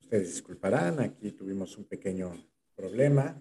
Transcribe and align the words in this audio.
Ustedes 0.00 0.34
disculparán, 0.34 1.00
aquí 1.00 1.32
tuvimos 1.32 1.76
un 1.76 1.84
pequeño 1.84 2.32
problema 2.74 3.36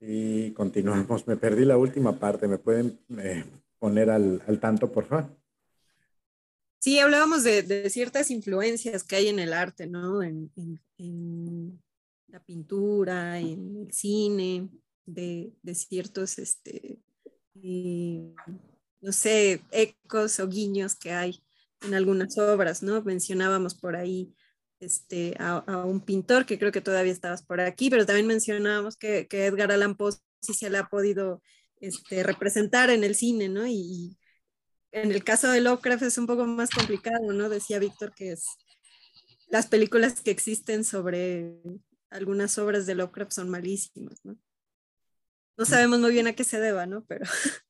y 0.00 0.50
continuamos. 0.52 1.26
Me 1.26 1.36
perdí 1.36 1.64
la 1.64 1.76
última 1.76 2.18
parte, 2.18 2.48
¿me 2.48 2.58
pueden 2.58 2.98
eh, 3.18 3.44
poner 3.78 4.10
al, 4.10 4.40
tanto, 4.60 4.90
por 4.90 5.06
favor? 5.06 5.30
Sí, 6.80 6.98
hablábamos 6.98 7.44
de, 7.44 7.88
ciertas 7.88 8.30
influencias 8.30 9.04
que 9.04 9.16
hay 9.16 9.28
en 9.28 9.38
el 9.38 9.52
arte, 9.52 9.86
¿no? 9.86 10.22
En, 10.22 10.50
la 12.28 12.40
pintura, 12.40 13.38
en 13.38 13.76
el 13.76 13.92
cine, 13.92 14.68
de, 15.04 15.52
ciertos, 15.72 16.38
este, 16.38 16.98
eh, 17.62 18.34
no 19.06 19.12
sé, 19.12 19.62
ecos 19.70 20.40
o 20.40 20.48
guiños 20.48 20.96
que 20.96 21.12
hay 21.12 21.40
en 21.82 21.94
algunas 21.94 22.36
obras, 22.38 22.82
¿no? 22.82 23.04
Mencionábamos 23.04 23.76
por 23.76 23.94
ahí 23.94 24.34
este, 24.80 25.36
a, 25.38 25.62
un 25.86 26.00
pintor, 26.00 26.44
que 26.44 26.58
creo 26.58 26.72
que 26.72 26.80
todavía 26.80 27.12
estabas 27.12 27.44
por 27.44 27.60
aquí, 27.60 27.88
pero 27.88 28.04
también 28.04 28.26
mencionábamos 28.26 28.96
que, 28.96 29.28
Edgar 29.30 29.70
Allan 29.70 29.94
Poe 29.94 30.10
sí 30.40 30.54
se 30.54 30.70
le 30.70 30.78
ha 30.78 30.88
podido 30.88 31.40
este, 31.78 32.24
representar 32.24 32.90
en 32.90 33.04
el 33.04 33.14
cine, 33.14 33.48
¿no? 33.48 33.64
Y, 33.68 34.18
en 34.90 35.12
el 35.12 35.22
caso 35.22 35.52
de 35.52 35.60
Lovecraft 35.60 36.02
es 36.02 36.18
un 36.18 36.26
poco 36.26 36.44
más 36.44 36.70
complicado, 36.70 37.32
¿no? 37.32 37.48
Decía 37.48 37.78
Víctor 37.78 38.12
que 38.12 38.32
es 38.32 38.44
las 39.48 39.68
películas 39.68 40.20
que 40.20 40.32
existen 40.32 40.82
sobre 40.82 41.60
algunas 42.10 42.58
obras 42.58 42.86
de 42.86 42.96
Lovecraft 42.96 43.30
son 43.30 43.50
malísimas, 43.50 44.18
¿no? 44.24 44.32
No 45.56 45.62
mm. 45.62 45.66
sabemos 45.66 46.00
muy 46.00 46.10
bien 46.10 46.26
a 46.26 46.32
qué 46.32 46.42
se 46.42 46.58
deba, 46.58 46.86
¿no? 46.86 47.04
Pero 47.04 47.24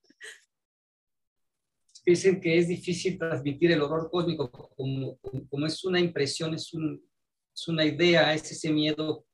dicen 2.06 2.40
que 2.40 2.56
es 2.56 2.68
difícil 2.68 3.18
transmitir 3.18 3.72
el 3.72 3.82
horror 3.82 4.08
cósmico 4.10 4.50
como, 4.50 5.18
como, 5.50 5.66
es 5.66 5.84
una 5.84 5.98
impresión, 5.98 6.54
es, 6.54 6.72
un, 6.72 7.04
es, 7.52 7.68
una 7.68 7.84
idea, 7.84 8.32
es 8.32 8.50
ese 8.50 8.72
miedo 8.72 9.26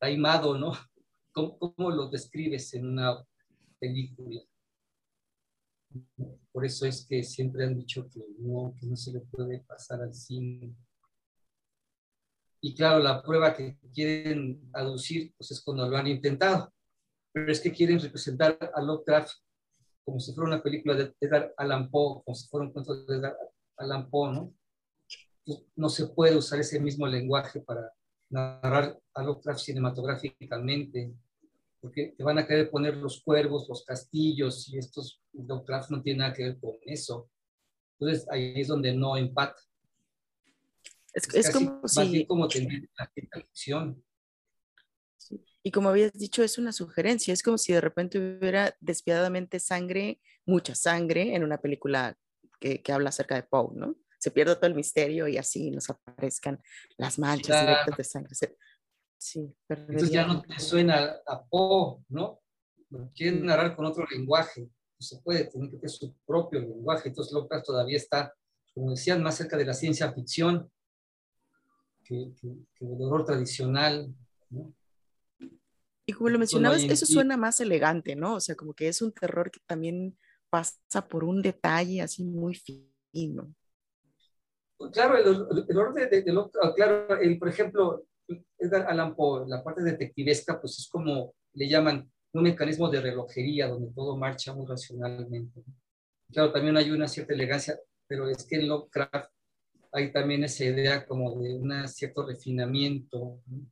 taimado, 0.00 0.56
¿no? 0.58 0.72
¿Cómo, 1.32 1.58
¿Cómo, 1.58 1.90
lo 1.90 2.08
describes 2.08 2.72
en 2.74 2.86
una 2.86 3.22
película? 3.78 4.40
Por 6.50 6.64
eso 6.64 6.86
es 6.86 7.06
que 7.06 7.22
siempre 7.22 7.64
han 7.64 7.76
dicho 7.76 8.08
que 8.08 8.20
no, 8.38 8.74
que 8.78 8.86
no 8.86 8.96
se 8.96 9.12
le 9.12 9.20
puede 9.20 9.60
pasar 9.60 10.00
al 10.00 10.14
cine. 10.14 10.74
Y 12.62 12.74
claro, 12.74 12.98
la 13.00 13.22
prueba 13.22 13.54
que 13.54 13.76
quieren 13.92 14.70
aducir, 14.72 15.34
pues 15.36 15.50
es 15.50 15.60
cuando 15.62 15.88
lo 15.88 15.96
han 15.96 16.06
intentado. 16.06 16.72
Pero 17.32 17.50
es 17.50 17.60
que 17.60 17.72
quieren 17.72 17.98
representar 17.98 18.58
a 18.74 18.80
Lovecraft 18.80 19.32
como 20.04 20.20
si 20.20 20.32
fuera 20.32 20.48
una 20.48 20.62
película 20.62 20.94
de 20.94 21.14
Edgar 21.20 21.54
Allan 21.56 21.90
Poe, 21.90 22.22
como 22.24 22.34
si 22.34 22.48
fuera 22.48 22.66
un 22.66 22.72
cuento 22.72 22.94
de 22.94 23.16
Edgar 23.16 23.36
Allan 23.76 24.10
Poe, 24.10 24.32
¿no? 24.32 24.54
Pues, 25.44 25.62
no 25.76 25.88
se 25.88 26.06
puede 26.06 26.36
usar 26.36 26.60
ese 26.60 26.80
mismo 26.80 27.06
lenguaje 27.06 27.60
para 27.60 27.92
narrar 28.30 28.98
a 29.14 29.22
Lovecraft 29.22 29.60
cinematográficamente, 29.60 31.12
porque 31.80 32.14
te 32.16 32.24
van 32.24 32.38
a 32.38 32.46
querer 32.46 32.70
poner 32.70 32.96
los 32.96 33.22
cuervos, 33.22 33.68
los 33.68 33.84
castillos, 33.84 34.68
y 34.68 34.78
estos 34.78 35.20
Lovecraft 35.32 35.90
no 35.90 36.02
tiene 36.02 36.20
nada 36.20 36.32
que 36.32 36.44
ver 36.44 36.60
con 36.60 36.76
eso. 36.82 37.28
Entonces 37.98 38.26
ahí 38.30 38.54
es 38.56 38.68
donde 38.68 38.94
no 38.94 39.16
empata. 39.16 39.60
Es, 41.12 41.28
es, 41.34 41.50
como 41.50 41.86
si... 41.86 42.26
como 42.26 42.48
tener 42.48 42.88
la 42.96 43.06
ficción. 43.08 44.02
Y 45.62 45.70
como 45.70 45.88
habías 45.88 46.12
dicho, 46.12 46.42
es 46.42 46.58
una 46.58 46.72
sugerencia, 46.72 47.32
es 47.32 47.42
como 47.42 47.58
si 47.58 47.72
de 47.72 47.80
repente 47.80 48.18
hubiera 48.18 48.76
despiadadamente 48.80 49.60
sangre, 49.60 50.20
mucha 50.44 50.74
sangre 50.74 51.34
en 51.34 51.44
una 51.44 51.58
película 51.58 52.16
que, 52.58 52.82
que 52.82 52.92
habla 52.92 53.10
acerca 53.10 53.36
de 53.36 53.44
Poe, 53.44 53.70
¿no? 53.74 53.96
Se 54.18 54.30
pierde 54.30 54.56
todo 54.56 54.66
el 54.66 54.74
misterio 54.74 55.26
y 55.28 55.36
así 55.36 55.70
nos 55.70 55.90
aparezcan 55.90 56.60
las 56.96 57.18
manchas 57.18 57.60
directas 57.60 57.96
de 57.96 58.04
sangre. 58.04 58.34
Sí, 59.18 59.54
Entonces 59.68 60.10
ya 60.10 60.26
no 60.26 60.42
te 60.42 60.58
suena 60.58 61.16
a 61.26 61.44
Poe, 61.44 62.04
¿no? 62.08 62.40
Quieren 63.14 63.46
narrar 63.46 63.74
con 63.74 63.86
otro 63.86 64.04
lenguaje, 64.10 64.62
no 64.62 65.00
se 65.06 65.18
puede, 65.20 65.44
tiene 65.46 65.70
que 65.70 65.76
tener 65.76 65.90
su 65.90 66.14
propio 66.26 66.60
lenguaje. 66.60 67.08
Entonces 67.08 67.32
Lovecraft 67.32 67.66
todavía 67.66 67.96
está, 67.96 68.34
como 68.74 68.90
decían, 68.90 69.22
más 69.22 69.36
cerca 69.36 69.56
de 69.56 69.64
la 69.64 69.74
ciencia 69.74 70.12
ficción 70.12 70.70
que, 72.04 72.32
que, 72.40 72.48
que 72.74 72.84
del 72.84 73.02
horror 73.02 73.24
tradicional, 73.24 74.14
¿no? 74.50 74.74
Y 76.12 76.14
como 76.14 76.28
lo 76.28 76.38
mencionabas, 76.38 76.82
eso 76.82 77.06
suena 77.06 77.38
más 77.38 77.58
elegante, 77.60 78.14
¿no? 78.14 78.34
O 78.34 78.40
sea, 78.40 78.54
como 78.54 78.74
que 78.74 78.86
es 78.86 79.00
un 79.00 79.12
terror 79.12 79.50
que 79.50 79.60
también 79.66 80.18
pasa 80.50 81.08
por 81.08 81.24
un 81.24 81.40
detalle 81.40 82.02
así 82.02 82.22
muy 82.22 82.54
fino. 82.54 83.54
Pues 84.76 84.90
claro, 84.92 85.16
el, 85.16 85.78
orden 85.78 86.10
de, 86.10 86.20
de, 86.20 86.44
ah, 86.62 86.72
claro, 86.76 87.18
el, 87.18 87.38
por 87.38 87.48
ejemplo, 87.48 88.04
Edgar 88.58 88.90
Allan 88.90 89.16
Poe, 89.16 89.48
la 89.48 89.64
parte 89.64 89.82
detectivesca, 89.82 90.60
pues 90.60 90.80
es 90.80 90.88
como 90.90 91.34
le 91.54 91.66
llaman 91.66 92.12
un 92.34 92.42
mecanismo 92.42 92.90
de 92.90 93.00
relojería 93.00 93.68
donde 93.68 93.90
todo 93.94 94.18
marcha 94.18 94.52
muy 94.52 94.66
racionalmente. 94.66 95.62
Claro, 96.30 96.52
también 96.52 96.76
hay 96.76 96.90
una 96.90 97.08
cierta 97.08 97.32
elegancia, 97.32 97.80
pero 98.06 98.28
es 98.28 98.44
que 98.44 98.56
en 98.56 98.68
Lovecraft 98.68 99.32
hay 99.92 100.12
también 100.12 100.44
esa 100.44 100.64
idea 100.64 101.06
como 101.06 101.40
de 101.40 101.54
un 101.54 101.88
cierto 101.88 102.26
refinamiento, 102.26 103.40
¿no? 103.46 103.66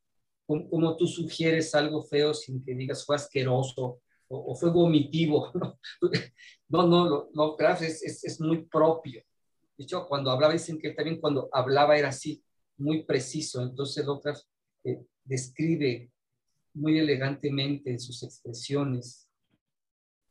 Cómo, 0.69 0.97
tú 0.97 1.07
sugieres 1.07 1.75
algo 1.75 2.03
feo 2.03 2.35
sin 2.35 2.65
que 2.65 2.75
digas 2.75 3.05
fue 3.05 3.17
asqueroso 3.17 4.01
o, 4.29 4.55
fue 4.55 4.71
vomitivo. 4.71 5.53
No, 6.73 6.87
no, 6.87 7.29
no, 7.35 7.57
es, 7.81 8.23
es, 8.23 8.41
muy 8.41 8.65
propio. 8.65 9.25
De 9.77 9.83
hecho, 9.83 10.07
cuando 10.07 10.31
hablaba, 10.31 10.53
dicen 10.53 10.79
que 10.79 10.91
también 10.93 11.21
cuando 11.21 11.49
hablaba 11.51 11.99
era 11.99 12.11
así, 12.11 12.45
muy 12.77 13.03
preciso. 13.03 13.61
Entonces, 13.61 14.07
Lovecraft 14.07 14.45
eh, 14.85 15.05
describe 15.25 16.13
muy 16.75 17.01
elegantemente 17.01 17.99
sus 17.99 18.23
expresiones. 18.23 19.29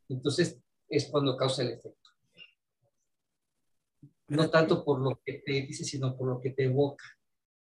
Entonces, 0.08 0.58
es 0.88 1.10
cuando 1.10 1.36
causa 1.36 1.60
el 1.60 1.72
efecto. 1.72 2.08
No 4.28 4.48
tanto 4.48 4.82
por 4.82 4.98
lo 4.98 5.20
que 5.22 5.42
te 5.44 5.52
dice, 5.52 5.84
sino 5.84 6.16
por 6.16 6.26
lo 6.26 6.40
que 6.40 6.52
te 6.52 6.64
evoca. 6.64 7.04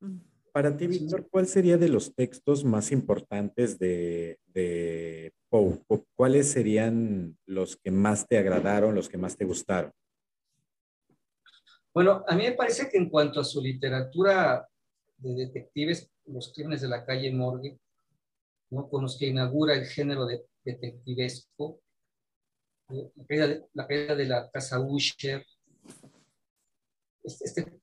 Mm. 0.00 0.18
Para 0.58 0.76
ti, 0.76 0.88
Víctor, 0.88 1.28
¿cuál 1.30 1.46
sería 1.46 1.78
de 1.78 1.88
los 1.88 2.16
textos 2.16 2.64
más 2.64 2.90
importantes 2.90 3.78
de, 3.78 4.40
de 4.46 5.32
Poe? 5.48 5.80
¿Cuáles 6.16 6.50
serían 6.50 7.38
los 7.46 7.76
que 7.76 7.92
más 7.92 8.26
te 8.26 8.38
agradaron, 8.38 8.92
los 8.92 9.08
que 9.08 9.18
más 9.18 9.36
te 9.36 9.44
gustaron? 9.44 9.92
Bueno, 11.94 12.24
a 12.26 12.34
mí 12.34 12.42
me 12.42 12.56
parece 12.56 12.90
que 12.90 12.98
en 12.98 13.08
cuanto 13.08 13.38
a 13.38 13.44
su 13.44 13.62
literatura 13.62 14.68
de 15.18 15.46
detectives, 15.46 16.10
los 16.26 16.52
crímenes 16.52 16.80
de 16.80 16.88
la 16.88 17.06
calle 17.06 17.32
Morgue, 17.32 17.78
¿no? 18.70 18.88
con 18.88 19.02
los 19.02 19.16
que 19.16 19.28
inaugura 19.28 19.74
el 19.74 19.86
género 19.86 20.26
de 20.26 20.44
detectivesco, 20.64 21.78
eh, 22.88 23.12
la 23.74 23.86
caída 23.86 24.16
de, 24.16 24.26
la, 24.26 24.50
casa 24.50 24.80
Usher, 24.80 25.46
este, 27.22 27.44
este 27.44 27.77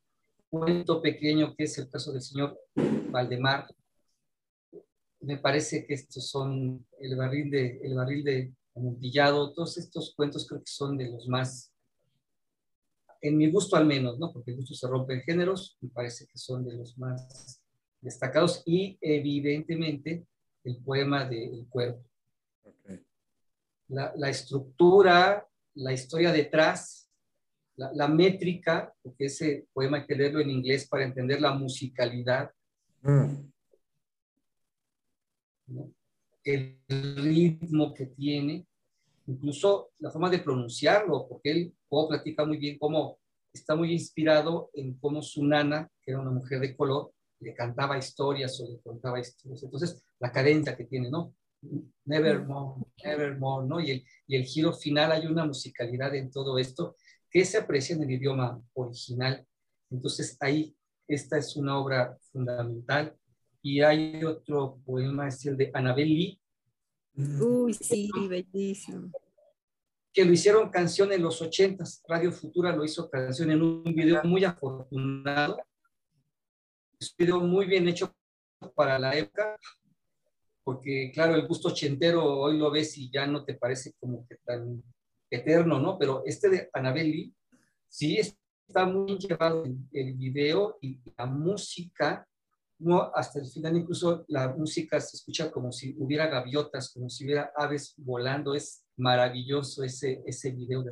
cuento 0.59 1.01
pequeño 1.01 1.53
que 1.55 1.65
es 1.65 1.77
el 1.77 1.89
caso 1.89 2.13
del 2.13 2.21
señor 2.21 2.57
Valdemar. 3.09 3.67
Me 5.19 5.37
parece 5.37 5.85
que 5.85 5.95
estos 5.95 6.29
son 6.29 6.85
el 6.99 7.15
barril 7.15 7.49
de, 7.49 7.79
el 7.83 7.95
barril 7.95 8.23
de 8.23 8.53
amontillado, 8.75 9.51
todos 9.53 9.77
estos 9.77 10.13
cuentos 10.15 10.47
creo 10.47 10.61
que 10.61 10.71
son 10.71 10.97
de 10.97 11.09
los 11.09 11.27
más, 11.27 11.73
en 13.21 13.37
mi 13.37 13.49
gusto 13.51 13.75
al 13.75 13.85
menos, 13.85 14.17
¿no? 14.17 14.31
Porque 14.31 14.51
el 14.51 14.57
gusto 14.57 14.73
se 14.75 14.87
rompe 14.87 15.15
en 15.15 15.21
géneros, 15.21 15.77
me 15.81 15.89
parece 15.89 16.27
que 16.27 16.37
son 16.37 16.65
de 16.65 16.73
los 16.73 16.97
más 16.97 17.61
destacados 18.01 18.61
y 18.65 18.97
evidentemente 19.01 20.25
el 20.63 20.77
poema 20.77 21.27
del 21.27 21.65
cuerpo. 21.69 22.03
La, 23.87 24.13
la 24.15 24.29
estructura, 24.29 25.47
la 25.75 25.93
historia 25.93 26.31
detrás, 26.31 27.04
la, 27.77 28.07
métrica, 28.07 28.93
porque 29.01 29.25
ese 29.25 29.67
poema 29.73 29.97
hay 29.97 30.05
que 30.05 30.15
leerlo 30.15 30.39
en 30.39 30.49
inglés 30.49 30.87
para 30.87 31.03
entender 31.03 31.41
la 31.41 31.53
musicalidad, 31.53 32.51
mm. 33.01 33.35
el 36.43 36.79
ritmo 36.87 37.93
que 37.93 38.05
tiene, 38.07 38.65
incluso 39.27 39.91
la 39.99 40.11
forma 40.11 40.29
de 40.29 40.39
pronunciarlo, 40.39 41.27
porque 41.27 41.51
él 41.51 41.73
Poe 41.87 42.07
platica 42.07 42.45
muy 42.45 42.57
bien 42.57 42.77
cómo 42.77 43.19
está 43.53 43.75
muy 43.75 43.91
inspirado 43.93 44.69
en 44.73 44.95
cómo 44.95 45.21
su 45.21 45.45
nana, 45.45 45.89
que 46.01 46.11
era 46.11 46.19
una 46.19 46.31
mujer 46.31 46.59
de 46.59 46.75
color, 46.75 47.13
le 47.39 47.53
cantaba 47.53 47.97
historias 47.97 48.59
o 48.59 48.69
le 48.69 48.79
contaba 48.81 49.19
historias. 49.19 49.63
Entonces, 49.63 50.03
la 50.19 50.31
cadencia 50.31 50.75
que 50.75 50.85
tiene, 50.85 51.09
¿no? 51.09 51.33
Nevermore, 52.05 52.83
Nevermore, 53.03 53.67
¿no? 53.67 53.79
Y 53.79 53.91
el, 53.91 54.05
y 54.27 54.35
el 54.35 54.43
giro 54.43 54.73
final, 54.73 55.11
hay 55.11 55.25
una 55.25 55.45
musicalidad 55.45 56.13
en 56.15 56.31
todo 56.31 56.59
esto 56.59 56.95
que 57.35 57.43
se 57.43 57.57
aprecia 57.57 57.97
en 57.97 58.03
el 58.03 58.11
idioma 58.11 58.63
original. 58.75 59.45
Entonces 59.91 60.37
ahí, 60.39 60.73
esta 61.05 61.37
es 61.37 61.57
una 61.57 61.77
obra 61.77 62.17
fundamental. 62.31 63.13
Y 63.61 63.81
hay 63.81 64.23
otro 64.23 64.79
poema, 64.85 65.27
es 65.27 65.45
el 65.45 65.57
de 65.57 65.69
Annabel 65.73 66.07
Lee. 66.07 66.41
Uy, 67.13 67.73
sí, 67.73 68.09
bellísimo. 68.29 69.11
que 70.13 70.23
lo 70.23 70.31
hicieron 70.31 70.69
canción 70.69 71.11
en 71.11 71.23
los 71.23 71.41
ochentas. 71.41 72.01
Radio 72.07 72.31
Futura 72.31 72.73
lo 72.73 72.85
hizo 72.85 73.09
canción 73.09 73.51
en 73.51 73.61
un 73.61 73.83
video 73.83 74.23
muy 74.23 74.45
afortunado. 74.45 75.57
Es 76.97 77.09
un 77.09 77.15
video 77.17 77.41
muy 77.41 77.65
bien 77.65 77.85
hecho 77.89 78.15
para 78.75 78.97
la 78.97 79.13
época, 79.13 79.59
porque 80.63 81.11
claro, 81.13 81.35
el 81.35 81.45
gusto 81.45 81.67
ochentero 81.67 82.23
hoy 82.23 82.57
lo 82.57 82.71
ves 82.71 82.97
y 82.97 83.11
ya 83.11 83.27
no 83.27 83.43
te 83.43 83.55
parece 83.55 83.91
como 83.99 84.25
que 84.25 84.37
tan 84.37 84.81
eterno, 85.35 85.79
¿no? 85.79 85.97
Pero 85.97 86.23
este 86.25 86.49
de 86.49 86.69
Anabeli 86.73 87.33
sí 87.87 88.17
está 88.17 88.85
muy 88.85 89.17
llevado 89.17 89.63
el, 89.63 90.13
video 90.13 90.77
y 90.81 90.99
la 91.17 91.25
música 91.25 92.27
no, 92.77 93.09
hasta 93.13 93.39
el 93.39 93.45
final 93.45 93.77
incluso 93.77 94.25
la 94.27 94.53
música 94.53 94.99
se 94.99 95.15
escucha 95.15 95.49
como 95.49 95.71
si 95.71 95.95
hubiera 95.97 96.27
gaviotas, 96.27 96.91
como 96.91 97.09
si 97.09 97.23
hubiera 97.23 97.51
aves 97.55 97.93
volando, 97.97 98.53
es 98.53 98.83
maravilloso 98.97 99.83
ese, 99.83 100.21
ese 100.25 100.51
video 100.51 100.83
de. 100.83 100.91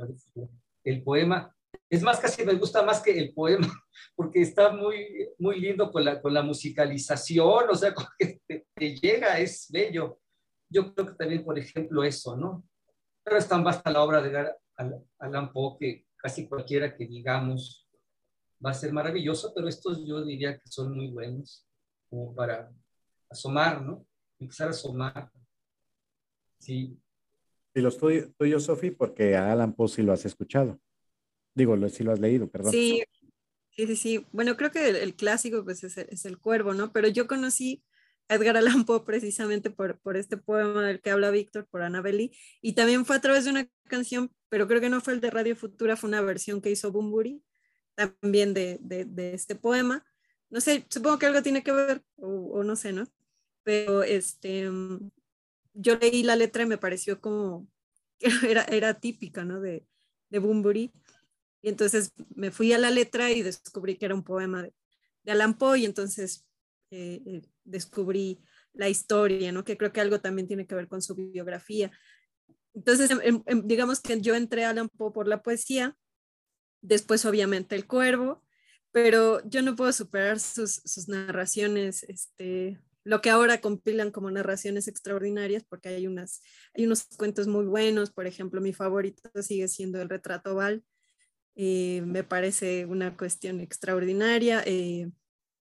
El 0.86 1.04
poema, 1.04 1.54
es 1.90 2.02
más, 2.02 2.20
casi 2.20 2.44
me 2.44 2.56
gusta 2.56 2.84
más 2.84 3.02
que 3.02 3.18
el 3.18 3.34
poema, 3.34 3.68
porque 4.16 4.42
está 4.42 4.72
muy, 4.72 5.30
muy 5.38 5.60
lindo 5.60 5.92
con 5.92 6.04
la, 6.04 6.22
con 6.22 6.34
la 6.34 6.42
musicalización, 6.42 7.70
o 7.70 7.76
sea, 7.76 7.94
que 8.20 8.42
te, 8.48 8.66
te 8.74 8.96
llega, 8.96 9.40
es 9.40 9.68
bello. 9.70 10.20
Yo 10.70 10.94
creo 10.94 11.08
que 11.08 11.14
también, 11.16 11.44
por 11.44 11.58
ejemplo, 11.60 12.04
eso, 12.04 12.36
¿no? 12.36 12.66
Pero 13.24 13.38
es 13.38 13.48
tan 13.48 13.64
vasta 13.64 13.92
la 13.92 14.04
obra 14.04 14.22
de 14.22 14.52
Alan 15.20 15.52
Poe 15.52 15.78
que 15.80 16.08
casi 16.16 16.48
cualquiera 16.48 16.96
que 16.96 17.06
digamos 17.08 17.88
va 18.66 18.72
a 18.72 18.74
ser 18.74 18.94
maravilloso, 18.94 19.54
pero 19.54 19.68
estos 19.68 20.06
yo 20.06 20.24
diría 20.24 20.58
que 20.58 20.70
son 20.70 20.96
muy 20.96 21.10
buenos 21.10 21.68
como 22.10 22.34
para 22.34 22.72
asomar, 23.30 23.82
¿no? 23.82 24.06
Empezar 24.40 24.68
a 24.68 24.72
asomar. 24.72 25.32
Sí. 26.60 26.98
Y 27.74 27.82
los 27.82 27.98
tuyo, 27.98 28.60
Sofi, 28.60 28.92
porque 28.92 29.36
a 29.36 29.52
Alan 29.52 29.74
Poe 29.74 29.88
sí 29.88 30.02
lo 30.02 30.14
has 30.14 30.26
escuchado. 30.26 30.80
Digo, 31.56 31.78
si 31.90 32.04
lo 32.04 32.14
has 32.14 32.20
leído, 32.20 32.50
perdón. 32.50 32.72
Sí, 32.72 33.04
sí, 33.72 33.88
sí. 33.88 33.96
sí. 33.96 34.26
Bueno, 34.32 34.56
creo 34.56 34.72
que 34.72 34.90
el, 34.90 35.16
clásico 35.16 35.64
pues, 35.64 35.84
es, 35.84 35.98
es, 35.98 36.26
El 36.26 36.40
Cuervo, 36.40 36.74
¿no? 36.74 36.94
Pero 36.94 37.08
yo 37.08 37.28
conocí 37.28 37.84
Edgar 38.30 38.58
Allan 38.58 38.86
Poe 38.86 39.06
precisamente 39.06 39.70
por, 39.70 40.00
por 40.00 40.18
este 40.18 40.38
poema 40.38 40.84
del 40.84 41.02
que 41.02 41.12
habla 41.12 41.32
Víctor, 41.32 41.68
por 41.70 41.82
Annabelle, 41.82 42.32
y 42.62 42.74
también 42.74 43.06
fue 43.06 43.16
a 43.16 43.22
través 43.22 43.46
de 43.46 43.52
una 43.52 43.68
canción, 43.88 44.32
pero 44.50 44.68
creo 44.68 44.82
que 44.82 44.90
no 44.90 45.02
fue 45.02 45.14
el 45.14 45.22
de 45.22 45.30
Radio 45.30 45.56
Futura, 45.56 45.96
fue 45.96 46.10
una 46.10 46.22
versión 46.22 46.62
que 46.62 46.72
hizo 46.72 46.92
Bumburi, 46.92 47.44
también 47.96 48.54
de, 48.54 48.80
de, 48.82 49.06
de 49.06 49.34
este 49.34 49.56
poema 49.56 50.06
no 50.54 50.62
sé, 50.62 50.86
supongo 50.88 51.18
que 51.18 51.26
algo 51.26 51.42
tiene 51.42 51.64
que 51.64 51.72
ver, 51.72 52.04
o, 52.18 52.64
no 52.64 52.76
sé, 52.76 52.94
¿no? 52.94 53.08
Pero 53.64 54.04
este, 54.04 54.70
yo 55.74 55.96
leí 55.98 56.22
la 56.22 56.36
letra 56.36 56.62
y 56.62 56.68
me 56.68 56.78
pareció 56.78 57.20
como, 57.20 57.68
era, 58.48 58.64
era 58.66 58.94
típica, 58.94 59.44
¿no? 59.44 59.60
De, 59.60 59.88
de 60.30 60.38
Bumburi. 60.38 60.94
Y 61.64 61.70
entonces 61.70 62.14
me 62.36 62.52
fui 62.52 62.72
a 62.72 62.78
la 62.78 62.92
letra 62.92 63.32
y 63.32 63.42
descubrí 63.42 63.98
que 63.98 64.06
era 64.06 64.14
un 64.14 64.24
poema 64.24 64.62
de, 64.62 64.76
de 65.24 65.54
Poe 65.58 65.80
y 65.80 65.86
entonces 65.86 66.46
eh, 66.92 67.24
eh, 67.26 67.42
descubrí 67.64 68.44
la 68.74 68.90
historia, 68.90 69.52
¿no? 69.52 69.64
Que 69.64 69.78
creo 69.78 69.94
que 69.94 70.02
algo 70.02 70.20
también 70.20 70.48
tiene 70.48 70.66
que 70.66 70.76
ver 70.76 70.88
con 70.88 71.02
su 71.02 71.16
biografía. 71.16 71.92
Entonces, 72.74 73.12
em, 73.12 73.20
em, 73.24 73.44
em, 73.46 73.68
digamos 73.68 74.02
que 74.02 74.20
yo 74.20 74.36
entré 74.36 74.66
a 74.66 74.70
Alan 74.72 74.90
Poe 74.90 75.12
por 75.12 75.28
la 75.28 75.44
poesía, 75.44 75.96
después 76.82 77.26
obviamente 77.26 77.76
El 77.76 77.88
Cuervo, 77.88 78.44
pero 78.92 79.42
yo 79.48 79.62
no 79.62 79.76
puedo 79.76 79.92
superar 79.92 80.40
sus, 80.40 80.82
sus 80.86 81.08
narraciones, 81.08 82.04
este, 82.04 82.80
lo 83.04 83.22
que 83.22 83.30
ahora 83.30 83.62
compilan 83.62 84.12
como 84.12 84.32
narraciones 84.32 84.88
extraordinarias, 84.88 85.64
porque 85.68 85.90
hay, 85.90 86.08
unas, 86.08 86.42
hay 86.74 86.86
unos 86.86 87.06
cuentos 87.18 87.48
muy 87.48 87.66
buenos, 87.66 88.12
por 88.12 88.28
ejemplo, 88.28 88.62
mi 88.62 88.74
favorito 88.74 89.30
sigue 89.42 89.68
siendo 89.68 90.02
El 90.02 90.10
retrato 90.10 90.56
Val, 90.56 90.84
eh, 91.56 92.02
me 92.06 92.24
parece 92.24 92.86
una 92.86 93.16
cuestión 93.16 93.60
extraordinaria. 93.62 94.64
Eh, 94.66 95.12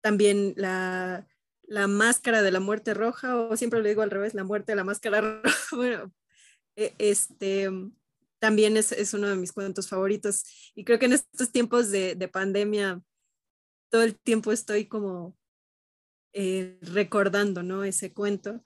también 0.01 0.55
la, 0.57 1.27
la, 1.67 1.87
máscara 1.87 2.43
de 2.43 2.51
la 2.51 2.61
muerte 2.61 2.95
roja, 2.95 3.37
o 3.37 3.57
siempre 3.57 3.81
lo 3.81 3.89
digo 3.89 4.03
al 4.03 4.11
revés, 4.11 4.35
la 4.35 4.45
muerte 4.45 4.73
de 4.73 4.77
la 4.77 4.85
máscara 4.85 5.21
roja, 5.43 5.77
bueno, 5.77 6.13
e, 6.77 6.95
este, 6.99 7.71
también 8.39 8.77
es, 8.77 8.93
es, 8.93 9.15
uno 9.15 9.29
de 9.29 9.37
mis 9.37 9.53
cuentos 9.53 9.89
favoritos. 9.89 10.45
Y 10.75 10.85
creo 10.85 10.99
que 10.99 11.07
en 11.07 11.15
estos 11.15 11.51
tiempos 11.51 11.91
de, 11.91 12.15
de 12.15 12.29
pandemia 12.29 13.03
todo 13.95 14.03
el 14.03 14.19
tiempo 14.19 14.51
estoy 14.51 14.87
como 14.87 15.37
eh, 16.33 16.79
recordando, 16.83 17.63
¿no? 17.63 17.85
Ese 17.85 18.13
cuento. 18.13 18.61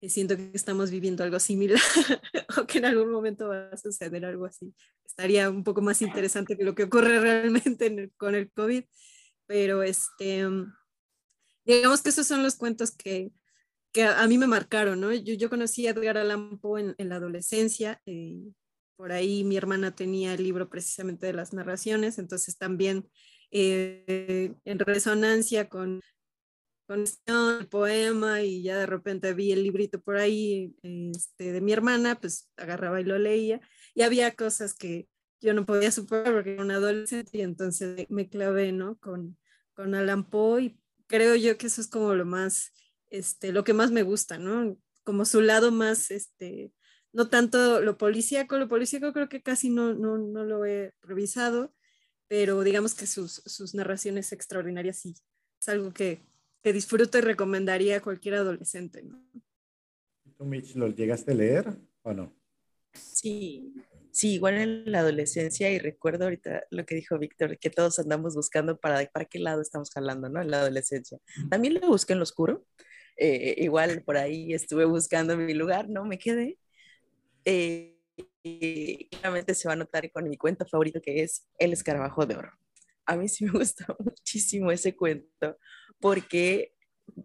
Y 0.00 0.10
siento 0.10 0.36
que 0.36 0.52
estamos 0.54 0.92
viviendo 0.92 1.24
algo 1.24 1.40
similar 1.40 1.80
o 2.56 2.66
que 2.66 2.78
en 2.78 2.84
algún 2.84 3.10
momento 3.10 3.48
va 3.48 3.68
a 3.70 3.76
suceder 3.76 4.24
algo 4.24 4.46
así. 4.46 4.72
Estaría 5.04 5.50
un 5.50 5.64
poco 5.64 5.82
más 5.82 6.00
interesante 6.02 6.56
que 6.56 6.62
lo 6.62 6.76
que 6.76 6.84
ocurre 6.84 7.18
realmente 7.20 8.12
con 8.16 8.36
el 8.36 8.52
COVID, 8.52 8.84
pero 9.46 9.82
este, 9.82 10.46
digamos 11.64 12.02
que 12.02 12.10
esos 12.10 12.26
son 12.26 12.42
los 12.42 12.56
cuentos 12.56 12.90
que, 12.90 13.32
que 13.92 14.04
a 14.04 14.26
mí 14.26 14.38
me 14.38 14.46
marcaron, 14.46 15.00
¿no? 15.00 15.12
Yo, 15.12 15.34
yo 15.34 15.50
conocí 15.50 15.86
a 15.86 15.90
Edgar 15.90 16.18
Allan 16.18 16.58
Poe 16.58 16.94
en, 16.96 17.08
la 17.08 17.16
adolescencia, 17.16 18.00
eh, 18.06 18.40
por 18.96 19.12
ahí 19.12 19.44
mi 19.44 19.56
hermana 19.56 19.94
tenía 19.94 20.34
el 20.34 20.42
libro 20.42 20.68
precisamente 20.68 21.26
de 21.26 21.32
las 21.32 21.52
narraciones, 21.52 22.18
entonces 22.18 22.58
también 22.58 23.08
eh, 23.50 24.54
en 24.64 24.78
resonancia 24.78 25.68
con, 25.68 26.00
con 26.86 27.04
el 27.26 27.68
poema 27.68 28.42
y 28.42 28.62
ya 28.62 28.78
de 28.78 28.86
repente 28.86 29.32
vi 29.32 29.52
el 29.52 29.62
librito 29.62 30.00
por 30.00 30.16
ahí 30.16 30.74
este, 30.82 31.52
de 31.52 31.60
mi 31.60 31.72
hermana, 31.72 32.20
pues 32.20 32.50
agarraba 32.56 33.00
y 33.00 33.04
lo 33.04 33.18
leía 33.18 33.60
y 33.94 34.02
había 34.02 34.34
cosas 34.34 34.74
que 34.74 35.08
yo 35.40 35.54
no 35.54 35.64
podía 35.64 35.90
superar 35.90 36.34
porque 36.34 36.54
era 36.54 36.62
una 36.62 36.76
adolescente 36.76 37.38
y 37.38 37.42
entonces 37.42 38.06
me 38.10 38.28
clavé, 38.28 38.72
¿no? 38.72 38.98
Con, 38.98 39.38
con 39.72 39.94
Alan 39.94 40.28
Poe 40.28 40.62
y 40.62 40.79
creo 41.10 41.34
yo 41.34 41.58
que 41.58 41.66
eso 41.66 41.80
es 41.80 41.88
como 41.88 42.14
lo 42.14 42.24
más, 42.24 42.72
este, 43.10 43.52
lo 43.52 43.64
que 43.64 43.72
más 43.72 43.90
me 43.90 44.04
gusta, 44.04 44.38
¿no? 44.38 44.78
Como 45.02 45.24
su 45.24 45.40
lado 45.40 45.72
más, 45.72 46.12
este, 46.12 46.72
no 47.12 47.28
tanto 47.28 47.80
lo 47.80 47.98
policíaco, 47.98 48.58
lo 48.58 48.68
policíaco 48.68 49.12
creo 49.12 49.28
que 49.28 49.42
casi 49.42 49.70
no, 49.70 49.92
no, 49.92 50.18
no 50.18 50.44
lo 50.44 50.64
he 50.64 50.94
revisado, 51.02 51.74
pero 52.28 52.62
digamos 52.62 52.94
que 52.94 53.08
sus, 53.08 53.42
sus 53.44 53.74
narraciones 53.74 54.30
extraordinarias 54.32 54.98
sí, 54.98 55.14
es 55.60 55.68
algo 55.68 55.92
que, 55.92 56.22
que 56.62 56.72
disfruto 56.72 57.18
y 57.18 57.22
recomendaría 57.22 57.96
a 57.96 58.02
cualquier 58.02 58.36
adolescente. 58.36 59.02
¿no? 59.02 59.20
¿Tú, 60.38 60.44
Mitch, 60.44 60.76
lo 60.76 60.88
llegaste 60.88 61.32
a 61.32 61.34
leer 61.34 61.76
o 62.02 62.14
no? 62.14 62.32
Sí, 62.92 63.74
sí, 64.12 64.34
igual 64.34 64.54
en 64.54 64.90
la 64.90 65.00
adolescencia 65.00 65.70
y 65.70 65.78
recuerdo 65.78 66.24
ahorita 66.24 66.64
lo 66.70 66.84
que 66.86 66.94
dijo 66.94 67.18
Víctor, 67.18 67.58
que 67.58 67.70
todos 67.70 67.98
andamos 67.98 68.34
buscando 68.34 68.78
para, 68.78 69.04
para 69.06 69.24
qué 69.24 69.38
lado 69.38 69.62
estamos 69.62 69.90
jalando, 69.90 70.28
¿no? 70.28 70.40
En 70.40 70.50
la 70.50 70.60
adolescencia. 70.60 71.18
También 71.50 71.74
lo 71.74 71.88
busqué 71.88 72.12
en 72.14 72.18
lo 72.18 72.24
oscuro, 72.24 72.64
eh, 73.16 73.54
igual 73.58 74.02
por 74.02 74.16
ahí 74.16 74.54
estuve 74.54 74.84
buscando 74.84 75.36
mi 75.36 75.54
lugar, 75.54 75.88
no 75.88 76.04
me 76.04 76.18
quedé. 76.18 76.58
Eh, 77.44 77.96
y 78.42 79.08
claramente 79.08 79.54
se 79.54 79.68
va 79.68 79.74
a 79.74 79.76
notar 79.76 80.10
con 80.12 80.28
mi 80.28 80.36
cuento 80.36 80.66
favorito 80.66 81.00
que 81.02 81.22
es 81.22 81.46
El 81.58 81.72
escarabajo 81.72 82.26
de 82.26 82.36
oro. 82.36 82.52
A 83.06 83.16
mí 83.16 83.28
sí 83.28 83.44
me 83.44 83.50
gustó 83.58 83.96
muchísimo 83.98 84.70
ese 84.70 84.96
cuento 84.96 85.58
porque 86.00 86.74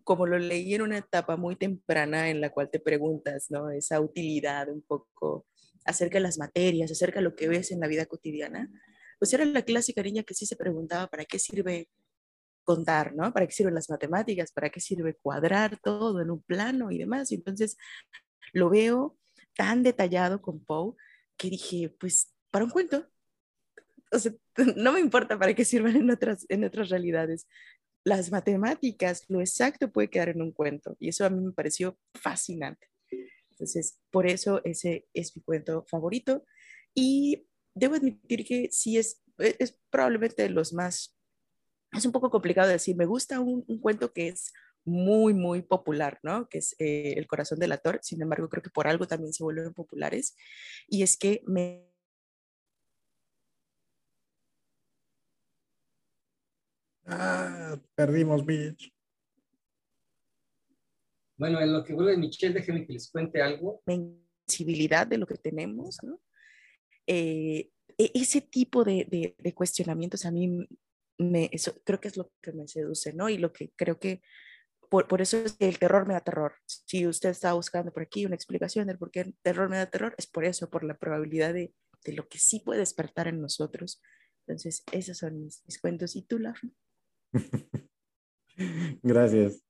como 0.03 0.25
lo 0.25 0.38
leí 0.38 0.74
en 0.74 0.81
una 0.81 0.98
etapa 0.98 1.38
muy 1.38 1.55
temprana 1.55 2.29
en 2.29 2.41
la 2.41 2.50
cual 2.50 2.69
te 2.69 2.79
preguntas, 2.79 3.48
¿no? 3.50 3.69
Esa 3.69 4.01
utilidad 4.01 4.69
un 4.69 4.81
poco 4.81 5.45
acerca 5.85 6.17
de 6.17 6.23
las 6.23 6.37
materias, 6.37 6.91
acerca 6.91 7.19
de 7.19 7.25
lo 7.25 7.35
que 7.35 7.47
ves 7.47 7.71
en 7.71 7.79
la 7.79 7.87
vida 7.87 8.05
cotidiana, 8.05 8.69
pues 9.19 9.33
era 9.33 9.45
la 9.45 9.61
clásica 9.61 10.03
niña 10.03 10.23
que 10.23 10.33
sí 10.33 10.45
se 10.45 10.55
preguntaba 10.55 11.07
para 11.07 11.25
qué 11.25 11.39
sirve 11.39 11.87
contar, 12.63 13.15
¿no? 13.15 13.31
¿Para 13.31 13.47
qué 13.47 13.53
sirven 13.53 13.75
las 13.75 13.89
matemáticas? 13.89 14.51
¿Para 14.51 14.69
qué 14.69 14.81
sirve 14.81 15.15
cuadrar 15.15 15.79
todo 15.79 16.21
en 16.21 16.31
un 16.31 16.41
plano 16.41 16.91
y 16.91 16.97
demás? 16.97 17.31
Y 17.31 17.35
entonces 17.35 17.77
lo 18.51 18.69
veo 18.69 19.17
tan 19.55 19.83
detallado 19.83 20.41
con 20.41 20.63
Poe 20.63 20.95
que 21.37 21.49
dije, 21.49 21.89
pues, 21.99 22.33
para 22.51 22.65
un 22.65 22.71
cuento. 22.71 23.07
O 24.11 24.19
sea, 24.19 24.33
no 24.75 24.91
me 24.93 24.99
importa 24.99 25.37
para 25.37 25.53
qué 25.53 25.63
sirvan 25.63 25.95
en 25.95 26.11
otras, 26.11 26.45
en 26.49 26.63
otras 26.63 26.89
realidades. 26.89 27.47
Las 28.03 28.31
matemáticas, 28.31 29.25
lo 29.29 29.39
exacto 29.39 29.91
puede 29.91 30.09
quedar 30.09 30.29
en 30.29 30.41
un 30.41 30.51
cuento. 30.51 30.95
Y 30.99 31.09
eso 31.09 31.25
a 31.25 31.29
mí 31.29 31.41
me 31.41 31.51
pareció 31.51 31.97
fascinante. 32.13 32.87
Entonces, 33.55 34.00
por 34.12 34.27
eso 34.27 34.62
ese 34.65 35.07
es 35.13 35.35
mi 35.35 35.41
cuento 35.41 35.85
favorito. 35.88 36.43
Y 36.93 37.47
debo 37.74 37.95
admitir 37.95 38.45
que 38.45 38.69
sí 38.71 38.97
es, 38.97 39.24
e, 39.38 39.55
es 39.59 39.79
probablemente 39.89 40.43
de 40.43 40.50
los 40.50 40.74
más, 40.74 41.17
es 41.93 42.05
un 42.05 42.12
poco 42.12 42.29
complicado 42.29 42.67
decir, 42.69 42.95
me 42.97 43.05
gusta 43.05 43.39
un, 43.39 43.63
un 43.67 43.79
cuento 43.79 44.12
que 44.12 44.27
es 44.27 44.51
muy, 44.85 45.33
muy 45.33 45.62
popular, 45.63 46.19
¿no? 46.24 46.47
Que 46.50 46.59
es 46.59 46.75
eh, 46.79 47.15
El 47.17 47.27
corazón 47.27 47.59
del 47.59 47.71
actor. 47.71 48.00
Sin 48.03 48.21
embargo, 48.21 48.50
creo 48.50 48.63
que 48.63 48.69
por 48.69 48.88
algo 48.88 49.07
también 49.07 49.33
se 49.33 49.43
vuelven 49.43 49.74
populares. 49.74 50.35
Y 50.88 51.03
es 51.03 51.17
que 51.17 51.41
me... 51.47 51.85
Ah, 57.05 57.79
perdimos 57.95 58.45
Mitch. 58.45 58.94
Bueno, 61.37 61.59
en 61.59 61.73
lo 61.73 61.83
que 61.83 61.93
vuelve 61.93 62.17
Michelle, 62.17 62.53
déjenme 62.53 62.85
que 62.85 62.93
les 62.93 63.11
cuente 63.11 63.41
algo. 63.41 63.81
Sensibilidad 63.85 65.07
de 65.07 65.17
lo 65.17 65.27
que 65.27 65.35
tenemos, 65.35 65.97
¿no? 66.03 66.19
eh, 67.07 67.69
e-, 67.97 68.11
ese 68.13 68.41
tipo 68.41 68.83
de, 68.83 69.35
de, 69.37 69.53
cuestionamientos 69.53 70.25
a 70.25 70.31
mí 70.31 70.67
me, 71.17 71.49
eso 71.51 71.73
creo 71.83 71.99
que 71.99 72.09
es 72.09 72.17
lo 72.17 72.31
que 72.41 72.51
me 72.51 72.67
seduce, 72.67 73.13
¿no? 73.13 73.29
Y 73.29 73.37
lo 73.37 73.53
que 73.53 73.71
creo 73.75 73.99
que 73.99 74.21
por, 74.89 75.07
por, 75.07 75.21
eso 75.21 75.37
es 75.37 75.53
que 75.53 75.67
el 75.67 75.79
terror 75.79 76.07
me 76.07 76.13
da 76.13 76.21
terror. 76.21 76.53
Si 76.65 77.07
usted 77.07 77.29
está 77.29 77.53
buscando 77.53 77.91
por 77.91 78.03
aquí 78.03 78.25
una 78.25 78.35
explicación 78.35 78.87
del 78.87 78.97
por 78.97 79.11
qué 79.11 79.21
el 79.21 79.35
terror 79.41 79.69
me 79.69 79.77
da 79.77 79.89
terror, 79.89 80.13
es 80.17 80.27
por 80.27 80.45
eso, 80.45 80.69
por 80.69 80.83
la 80.83 80.97
probabilidad 80.97 81.53
de, 81.53 81.73
de 82.03 82.13
lo 82.13 82.27
que 82.27 82.37
sí 82.37 82.59
puede 82.59 82.81
despertar 82.81 83.27
en 83.27 83.41
nosotros. 83.41 84.01
Entonces, 84.45 84.83
esos 84.91 85.17
son 85.17 85.41
mis, 85.41 85.63
cuentos. 85.81 86.15
¿Y 86.15 86.21
tú, 86.21 86.37
Lar? 86.37 86.55
Gracias. 89.01 89.63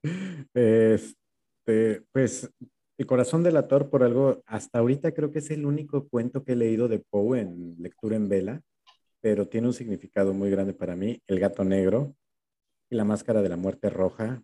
Este, 1.68 2.04
pues 2.12 2.50
El 2.98 3.08
corazón 3.08 3.44
del 3.44 3.58
ator, 3.58 3.90
por 3.90 4.04
algo, 4.04 4.44
hasta 4.46 4.80
ahorita 4.80 5.14
creo 5.14 5.32
que 5.32 5.40
es 5.40 5.50
el 5.52 5.66
único 5.66 6.08
cuento 6.08 6.44
que 6.44 6.54
he 6.54 6.56
leído 6.56 6.88
de 6.88 7.00
Poe 7.00 7.42
en 7.42 7.76
lectura 7.80 8.16
en 8.16 8.30
vela, 8.30 8.62
pero 9.22 9.48
tiene 9.48 9.68
un 9.68 9.74
significado 9.74 10.34
muy 10.34 10.50
grande 10.50 10.74
para 10.74 10.96
mí. 10.96 11.20
El 11.28 11.40
gato 11.40 11.64
negro 11.66 12.16
y 12.90 12.96
la 12.96 13.04
máscara 13.04 13.42
de 13.42 13.50
la 13.50 13.58
muerte 13.58 13.90
roja 13.90 14.44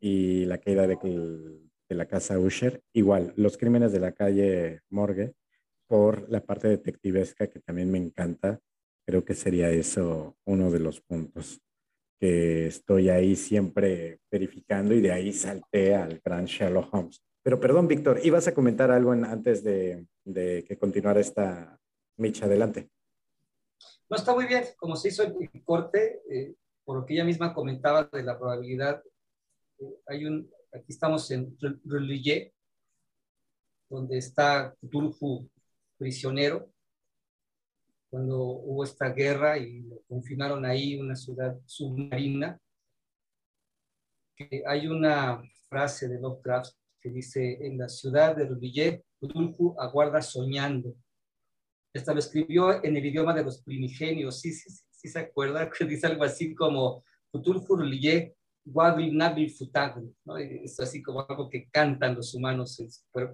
y 0.00 0.44
la 0.44 0.58
caída 0.58 0.86
de, 0.86 0.96
de 0.96 1.94
la 1.96 2.06
casa 2.06 2.38
Usher. 2.38 2.82
Igual, 2.92 3.32
los 3.36 3.56
crímenes 3.58 3.92
de 3.92 4.00
la 4.00 4.12
calle 4.12 4.82
Morgue 4.90 5.34
por 5.88 6.28
la 6.30 6.44
parte 6.44 6.68
detectivesca 6.68 7.48
que 7.48 7.60
también 7.60 7.90
me 7.90 7.98
encanta. 7.98 8.60
Creo 9.06 9.24
que 9.24 9.34
sería 9.34 9.70
eso 9.70 10.36
uno 10.44 10.70
de 10.70 10.80
los 10.80 11.00
puntos 11.00 11.60
que 12.22 12.68
estoy 12.68 13.08
ahí 13.08 13.34
siempre 13.34 14.20
verificando 14.30 14.94
y 14.94 15.00
de 15.00 15.10
ahí 15.10 15.32
salté 15.32 15.96
al 15.96 16.20
gran 16.24 16.44
Sherlock 16.44 16.94
Holmes. 16.94 17.20
Pero 17.42 17.58
perdón, 17.58 17.88
Víctor, 17.88 18.20
ibas 18.22 18.46
a 18.46 18.54
comentar 18.54 18.92
algo 18.92 19.10
antes 19.10 19.64
de, 19.64 20.06
que 20.24 20.78
continuara 20.78 21.18
esta 21.18 21.80
micha 22.16 22.46
adelante. 22.46 22.88
No, 24.08 24.16
está 24.16 24.32
muy 24.36 24.46
bien. 24.46 24.62
Como 24.76 24.94
se 24.94 25.08
hizo 25.08 25.24
el 25.24 25.50
corte, 25.64 26.22
eh, 26.30 26.54
por 26.84 27.00
lo 27.00 27.04
que 27.04 27.14
ella 27.14 27.24
misma 27.24 27.52
comentaba 27.52 28.04
de 28.04 28.22
la 28.22 28.38
probabilidad, 28.38 29.02
eh, 29.80 29.96
hay 30.06 30.24
un, 30.24 30.48
aquí 30.72 30.92
estamos 30.92 31.28
en 31.32 31.58
Religé, 31.84 32.54
donde 33.90 34.18
está 34.18 34.76
Tulfu 34.88 35.50
prisionero, 35.98 36.71
cuando 38.12 38.36
hubo 38.42 38.84
esta 38.84 39.08
guerra 39.08 39.56
y 39.56 39.84
lo 39.84 40.02
confinaron 40.06 40.66
ahí, 40.66 41.00
una 41.00 41.16
ciudad 41.16 41.58
submarina. 41.64 42.60
Que 44.36 44.62
hay 44.66 44.86
una 44.86 45.42
frase 45.70 46.08
de 46.08 46.20
Lovecraft 46.20 46.74
que 47.00 47.08
dice, 47.08 47.66
en 47.66 47.78
la 47.78 47.88
ciudad 47.88 48.36
de 48.36 48.44
Rubillé, 48.44 49.02
Cthulhu 49.18 49.74
aguarda 49.78 50.20
soñando. 50.20 50.94
Esta 51.94 52.12
lo 52.12 52.18
escribió 52.18 52.84
en 52.84 52.98
el 52.98 53.06
idioma 53.06 53.32
de 53.32 53.44
los 53.44 53.62
primigenios, 53.62 54.40
sí, 54.40 54.52
sí, 54.52 54.68
sí, 54.68 54.84
sí 54.90 55.08
se 55.08 55.18
acuerda, 55.18 55.70
que 55.78 55.86
dice 55.86 56.06
algo 56.06 56.24
así 56.24 56.54
como 56.54 57.02
Cthulhu 57.32 57.62
Futaglu, 59.48 60.14
¿no? 60.26 60.36
Es 60.36 60.78
así 60.80 61.02
como 61.02 61.24
algo 61.26 61.48
que 61.48 61.66
cantan 61.70 62.14
los 62.14 62.34
humanos, 62.34 62.76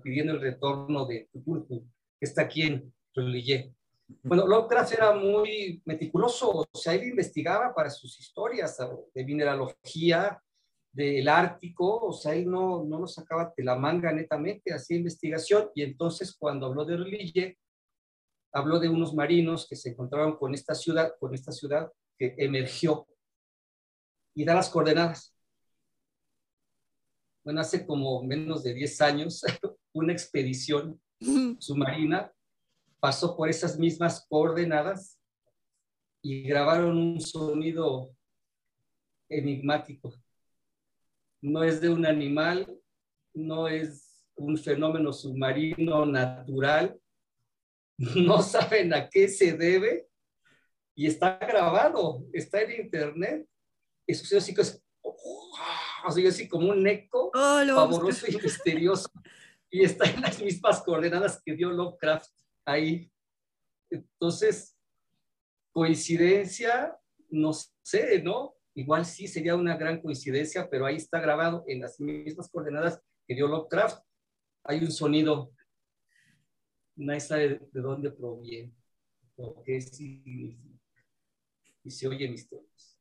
pidiendo 0.04 0.34
el 0.34 0.40
retorno 0.40 1.04
de 1.04 1.28
Cthulhu, 1.32 1.84
que 2.20 2.24
está 2.26 2.42
aquí 2.42 2.62
en 2.62 2.94
Rubillé. 3.12 3.74
Bueno, 4.22 4.46
Lovecraft 4.46 4.92
era 4.92 5.14
muy 5.14 5.82
meticuloso, 5.84 6.66
o 6.70 6.78
sea, 6.78 6.94
él 6.94 7.08
investigaba 7.08 7.74
para 7.74 7.90
sus 7.90 8.18
historias 8.18 8.78
de 9.14 9.24
mineralogía, 9.24 10.42
del 10.90 11.28
Ártico, 11.28 12.06
o 12.06 12.12
sea, 12.12 12.34
él 12.34 12.50
no, 12.50 12.82
no 12.84 13.00
lo 13.00 13.06
sacaba 13.06 13.52
de 13.54 13.62
la 13.62 13.76
manga 13.76 14.10
netamente, 14.10 14.72
hacía 14.72 14.96
investigación, 14.96 15.70
y 15.74 15.82
entonces 15.82 16.34
cuando 16.36 16.66
habló 16.66 16.84
de 16.86 16.96
Relille, 16.96 17.58
habló 18.52 18.80
de 18.80 18.88
unos 18.88 19.14
marinos 19.14 19.66
que 19.68 19.76
se 19.76 19.90
encontraban 19.90 20.36
con 20.36 20.54
esta 20.54 20.74
ciudad, 20.74 21.12
con 21.20 21.34
esta 21.34 21.52
ciudad 21.52 21.92
que 22.18 22.34
emergió, 22.38 23.06
y 24.34 24.44
da 24.44 24.54
las 24.54 24.70
coordenadas. 24.70 25.34
Bueno, 27.44 27.60
hace 27.60 27.86
como 27.86 28.22
menos 28.22 28.62
de 28.62 28.74
10 28.74 29.00
años, 29.02 29.42
una 29.92 30.12
expedición 30.12 31.00
submarina 31.58 32.32
pasó 33.00 33.36
por 33.36 33.48
esas 33.48 33.78
mismas 33.78 34.26
coordenadas 34.28 35.18
y 36.22 36.42
grabaron 36.42 36.96
un 36.96 37.20
sonido 37.20 38.14
enigmático. 39.28 40.14
No 41.40 41.62
es 41.62 41.80
de 41.80 41.88
un 41.88 42.04
animal, 42.06 42.66
no 43.34 43.68
es 43.68 44.26
un 44.34 44.56
fenómeno 44.56 45.12
submarino 45.12 46.06
natural, 46.06 46.98
no 47.98 48.42
saben 48.42 48.94
a 48.94 49.08
qué 49.08 49.28
se 49.28 49.52
debe 49.52 50.08
y 50.94 51.06
está 51.06 51.38
grabado, 51.38 52.24
está 52.32 52.62
en 52.62 52.84
internet. 52.84 53.46
Eso 54.06 54.36
así, 54.36 54.54
es, 54.56 54.82
así 56.04 56.48
como 56.48 56.70
un 56.70 56.86
eco 56.86 57.30
oh, 57.34 57.62
favoroso 57.66 58.26
y 58.28 58.36
misterioso 58.36 59.10
y 59.70 59.84
está 59.84 60.10
en 60.10 60.22
las 60.22 60.40
mismas 60.40 60.82
coordenadas 60.82 61.42
que 61.44 61.54
dio 61.54 61.70
Lovecraft 61.70 62.30
ahí. 62.68 63.10
Entonces, 63.90 64.76
coincidencia, 65.72 66.96
no 67.30 67.52
sé, 67.82 68.22
¿no? 68.22 68.54
Igual 68.74 69.04
sí 69.04 69.26
sería 69.26 69.56
una 69.56 69.76
gran 69.76 70.00
coincidencia, 70.00 70.68
pero 70.70 70.86
ahí 70.86 70.96
está 70.96 71.20
grabado 71.20 71.64
en 71.66 71.80
las 71.80 71.98
mismas 71.98 72.48
coordenadas 72.50 73.00
que 73.26 73.34
dio 73.34 73.48
Lovecraft. 73.48 74.04
Hay 74.64 74.80
un 74.80 74.92
sonido, 74.92 75.50
nadie 76.96 77.20
sabe 77.20 77.48
de, 77.72 77.80
dónde 77.80 78.10
proviene, 78.10 78.74
o 79.36 79.62
qué 79.62 79.80
significa. 79.80 80.78
Y 81.84 81.90
se 81.90 82.06
oye 82.06 82.28
misterios. 82.28 83.00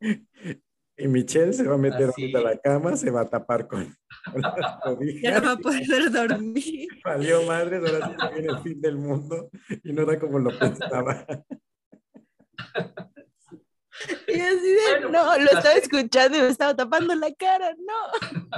Y 0.96 1.08
Michelle 1.08 1.52
se 1.52 1.64
va 1.64 1.74
a 1.74 1.78
meter 1.78 2.10
a 2.10 2.40
la 2.40 2.56
cama, 2.58 2.96
se 2.96 3.10
va 3.10 3.22
a 3.22 3.28
tapar 3.28 3.66
con, 3.66 3.96
Ya 5.22 5.40
no 5.40 5.46
va 5.46 5.52
a 5.52 5.56
poder 5.56 6.10
dormir. 6.10 6.88
Valió 7.04 7.42
madre, 7.42 7.78
ahora 7.78 8.08
sí 8.08 8.34
viene 8.34 8.52
el 8.52 8.58
fin 8.60 8.80
del 8.80 8.96
mundo 8.96 9.50
y 9.82 9.92
no 9.92 10.02
era 10.02 10.18
como 10.20 10.38
lo 10.38 10.50
pensaba. 10.58 11.26
Y 14.28 14.40
así 14.40 14.72
de, 14.72 15.00
no, 15.10 15.38
lo 15.38 15.50
estaba 15.50 15.74
escuchando 15.74 16.38
y 16.38 16.42
me 16.42 16.48
estaba 16.48 16.76
tapando 16.76 17.14
la 17.14 17.32
cara, 17.34 17.74
no. 17.74 18.48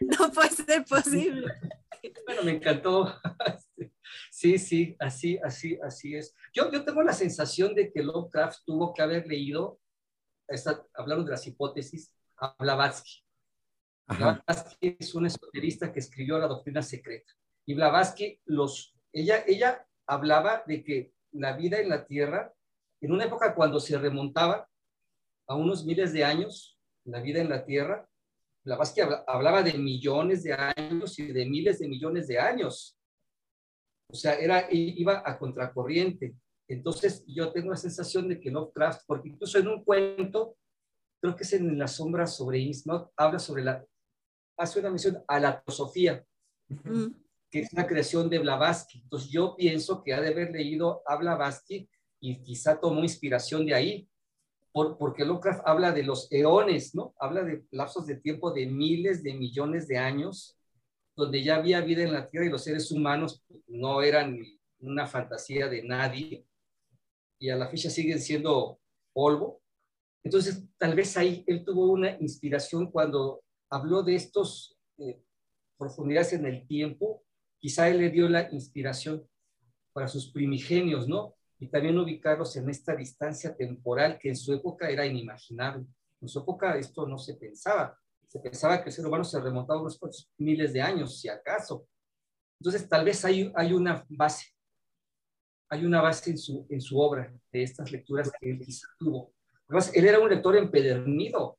No 0.00 0.32
puede 0.32 0.50
ser 0.50 0.84
posible. 0.84 1.52
Bueno, 2.26 2.42
me 2.44 2.52
encantó. 2.52 3.14
Sí, 4.30 4.58
sí, 4.58 4.96
así, 4.98 5.38
así, 5.42 5.78
así 5.82 6.16
es. 6.16 6.34
Yo, 6.52 6.70
yo 6.70 6.84
tengo 6.84 7.02
la 7.02 7.12
sensación 7.12 7.74
de 7.74 7.90
que 7.92 8.02
Lovecraft 8.02 8.60
tuvo 8.66 8.92
que 8.92 9.02
haber 9.02 9.26
leído, 9.26 9.80
está, 10.48 10.86
hablando 10.94 11.24
de 11.24 11.30
las 11.32 11.46
hipótesis, 11.46 12.12
a 12.36 12.54
Blavatsky. 12.58 13.22
Blavatsky 14.06 14.96
es 14.98 15.14
un 15.14 15.26
esoterista 15.26 15.92
que 15.92 16.00
escribió 16.00 16.38
la 16.38 16.46
doctrina 16.46 16.82
secreta. 16.82 17.32
Y 17.66 17.74
Blavatsky, 17.74 18.40
los, 18.46 18.94
ella, 19.12 19.44
ella 19.46 19.86
hablaba 20.06 20.62
de 20.66 20.84
que 20.84 21.12
la 21.32 21.56
vida 21.56 21.80
en 21.80 21.88
la 21.88 22.06
Tierra, 22.06 22.52
en 23.00 23.12
una 23.12 23.24
época 23.24 23.54
cuando 23.54 23.80
se 23.80 23.98
remontaba 23.98 24.68
a 25.46 25.54
unos 25.54 25.84
miles 25.84 26.12
de 26.12 26.24
años, 26.24 26.78
la 27.04 27.20
vida 27.20 27.40
en 27.40 27.48
la 27.48 27.64
Tierra, 27.64 28.08
Blavatsky 28.64 29.02
hablaba 29.26 29.62
de 29.62 29.74
millones 29.74 30.42
de 30.42 30.54
años 30.54 31.18
y 31.18 31.32
de 31.32 31.44
miles 31.44 31.78
de 31.78 31.88
millones 31.88 32.26
de 32.28 32.38
años. 32.38 32.98
O 34.10 34.14
sea, 34.14 34.34
era, 34.34 34.66
iba 34.70 35.22
a 35.24 35.38
contracorriente. 35.38 36.34
Entonces, 36.68 37.24
yo 37.26 37.52
tengo 37.52 37.70
la 37.70 37.76
sensación 37.76 38.28
de 38.28 38.40
que 38.40 38.50
Lovecraft, 38.50 39.02
porque 39.06 39.28
incluso 39.28 39.58
en 39.58 39.68
un 39.68 39.84
cuento, 39.84 40.56
creo 41.20 41.36
que 41.36 41.44
es 41.44 41.52
en 41.52 41.78
La 41.78 41.88
sombra 41.88 42.26
sobre 42.26 42.58
Innsmouth, 42.58 43.10
habla 43.16 43.38
sobre 43.38 43.64
la 43.64 43.84
hace 44.56 44.80
una 44.80 44.90
mención 44.90 45.22
a 45.26 45.40
la 45.40 45.60
teosofía, 45.60 46.24
que 47.50 47.60
es 47.60 47.72
una 47.72 47.86
creación 47.86 48.28
de 48.30 48.38
Blavatsky. 48.38 49.00
Entonces 49.02 49.30
yo 49.30 49.56
pienso 49.56 50.02
que 50.02 50.14
ha 50.14 50.20
de 50.20 50.28
haber 50.28 50.52
leído 50.52 51.02
a 51.06 51.16
Blavatsky 51.16 51.88
y 52.20 52.42
quizá 52.42 52.78
tomó 52.80 53.02
inspiración 53.02 53.66
de 53.66 53.74
ahí, 53.74 54.08
por, 54.72 54.98
porque 54.98 55.24
Lovecraft 55.24 55.62
habla 55.66 55.92
de 55.92 56.02
los 56.02 56.30
eones, 56.32 56.94
¿no? 56.94 57.14
Habla 57.18 57.44
de 57.44 57.64
lapsos 57.70 58.06
de 58.06 58.16
tiempo 58.16 58.52
de 58.52 58.66
miles 58.66 59.22
de 59.22 59.34
millones 59.34 59.86
de 59.86 59.98
años, 59.98 60.58
donde 61.16 61.44
ya 61.44 61.56
había 61.56 61.80
vida 61.80 62.02
en 62.02 62.12
la 62.12 62.28
Tierra 62.28 62.46
y 62.46 62.50
los 62.50 62.64
seres 62.64 62.90
humanos 62.90 63.44
no 63.68 64.02
eran 64.02 64.36
una 64.80 65.06
fantasía 65.06 65.68
de 65.68 65.84
nadie, 65.84 66.44
y 67.44 67.50
a 67.50 67.56
la 67.56 67.68
fecha 67.68 67.90
siguen 67.90 68.20
siendo 68.20 68.80
polvo. 69.12 69.60
Entonces, 70.24 70.64
tal 70.78 70.94
vez 70.94 71.14
ahí 71.18 71.44
él 71.46 71.62
tuvo 71.62 71.92
una 71.92 72.16
inspiración 72.18 72.90
cuando 72.90 73.44
habló 73.68 74.02
de 74.02 74.14
estos 74.14 74.78
eh, 74.96 75.20
profundidades 75.76 76.32
en 76.32 76.46
el 76.46 76.66
tiempo, 76.66 77.22
quizá 77.58 77.90
él 77.90 77.98
le 77.98 78.08
dio 78.08 78.30
la 78.30 78.50
inspiración 78.50 79.28
para 79.92 80.08
sus 80.08 80.32
primigenios, 80.32 81.06
¿no? 81.06 81.34
Y 81.58 81.68
también 81.68 81.98
ubicarlos 81.98 82.56
en 82.56 82.70
esta 82.70 82.96
distancia 82.96 83.54
temporal 83.54 84.18
que 84.18 84.30
en 84.30 84.36
su 84.36 84.54
época 84.54 84.88
era 84.88 85.04
inimaginable. 85.04 85.84
En 86.22 86.28
su 86.28 86.38
época 86.38 86.78
esto 86.78 87.06
no 87.06 87.18
se 87.18 87.34
pensaba. 87.34 87.98
Se 88.26 88.40
pensaba 88.40 88.82
que 88.82 88.88
el 88.88 88.94
ser 88.94 89.04
humano 89.04 89.22
se 89.22 89.38
remontaba 89.38 89.82
unos 89.82 90.00
miles 90.38 90.72
de 90.72 90.80
años, 90.80 91.20
si 91.20 91.28
acaso. 91.28 91.86
Entonces, 92.58 92.88
tal 92.88 93.04
vez 93.04 93.22
hay, 93.26 93.52
hay 93.54 93.74
una 93.74 94.02
base. 94.08 94.53
Hay 95.68 95.84
una 95.84 96.00
base 96.00 96.30
en 96.30 96.38
su, 96.38 96.66
en 96.68 96.80
su 96.80 96.98
obra 96.98 97.32
de 97.52 97.62
estas 97.62 97.90
lecturas 97.90 98.30
que 98.38 98.50
él 98.50 98.66
tuvo. 98.98 99.32
Además, 99.68 99.90
él 99.94 100.06
era 100.06 100.20
un 100.20 100.28
lector 100.28 100.56
empedernido 100.56 101.58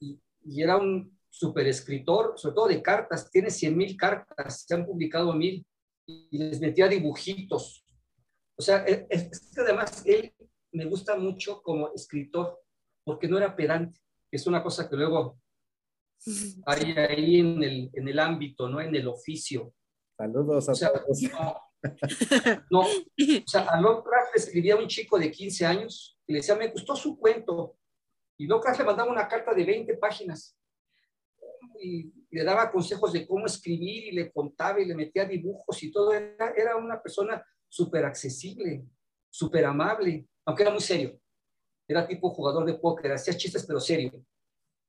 y, 0.00 0.18
y 0.42 0.62
era 0.62 0.76
un 0.76 1.18
super 1.28 1.66
escritor, 1.66 2.34
sobre 2.36 2.54
todo 2.54 2.68
de 2.68 2.82
cartas, 2.82 3.30
tiene 3.30 3.50
100 3.50 3.76
mil 3.76 3.96
cartas, 3.96 4.64
se 4.66 4.74
han 4.74 4.84
publicado 4.84 5.32
mil 5.32 5.64
y 6.06 6.38
les 6.38 6.60
metía 6.60 6.88
dibujitos. 6.88 7.84
O 8.56 8.62
sea, 8.62 8.84
e, 8.86 9.06
es, 9.08 9.50
que 9.54 9.60
además 9.60 10.02
él 10.04 10.34
me 10.72 10.84
gusta 10.84 11.16
mucho 11.16 11.62
como 11.62 11.92
escritor 11.94 12.60
porque 13.04 13.28
no 13.28 13.38
era 13.38 13.56
pedante, 13.56 13.98
es 14.30 14.46
una 14.46 14.62
cosa 14.62 14.88
que 14.88 14.96
luego 14.96 15.40
hay 16.66 16.92
ahí 16.92 17.40
en 17.40 17.62
el, 17.62 17.90
en 17.94 18.08
el 18.08 18.18
ámbito, 18.18 18.68
¿no? 18.68 18.80
En 18.80 18.94
el 18.94 19.08
oficio. 19.08 19.72
Saludos 20.20 20.68
a 20.68 20.72
todos. 20.74 21.22
No, 22.70 22.80
o 22.80 23.46
sea, 23.46 23.62
a 23.62 23.80
Lovecraft 23.80 24.34
le 24.34 24.42
escribía 24.42 24.76
un 24.76 24.86
chico 24.86 25.18
de 25.18 25.30
15 25.30 25.64
años 25.64 26.18
y 26.26 26.34
le 26.34 26.40
decía, 26.40 26.54
me 26.54 26.68
gustó 26.68 26.94
su 26.94 27.18
cuento. 27.18 27.78
Y 28.36 28.46
Lovecraft 28.46 28.80
le 28.80 28.84
mandaba 28.84 29.10
una 29.10 29.26
carta 29.26 29.54
de 29.54 29.64
20 29.64 29.96
páginas 29.96 30.58
y 31.80 32.12
le 32.30 32.44
daba 32.44 32.70
consejos 32.70 33.14
de 33.14 33.26
cómo 33.26 33.46
escribir 33.46 34.08
y 34.08 34.12
le 34.12 34.30
contaba 34.30 34.78
y 34.78 34.84
le 34.84 34.94
metía 34.94 35.24
dibujos 35.24 35.82
y 35.82 35.90
todo. 35.90 36.12
Era, 36.12 36.52
era 36.54 36.76
una 36.76 37.00
persona 37.00 37.42
súper 37.66 38.04
accesible, 38.04 38.84
súper 39.30 39.64
amable, 39.64 40.28
aunque 40.44 40.64
era 40.64 40.70
muy 40.70 40.82
serio. 40.82 41.18
Era 41.88 42.06
tipo 42.06 42.28
jugador 42.28 42.66
de 42.66 42.74
póker, 42.74 43.12
hacía 43.12 43.34
chistes 43.34 43.64
pero 43.64 43.80
serio. 43.80 44.22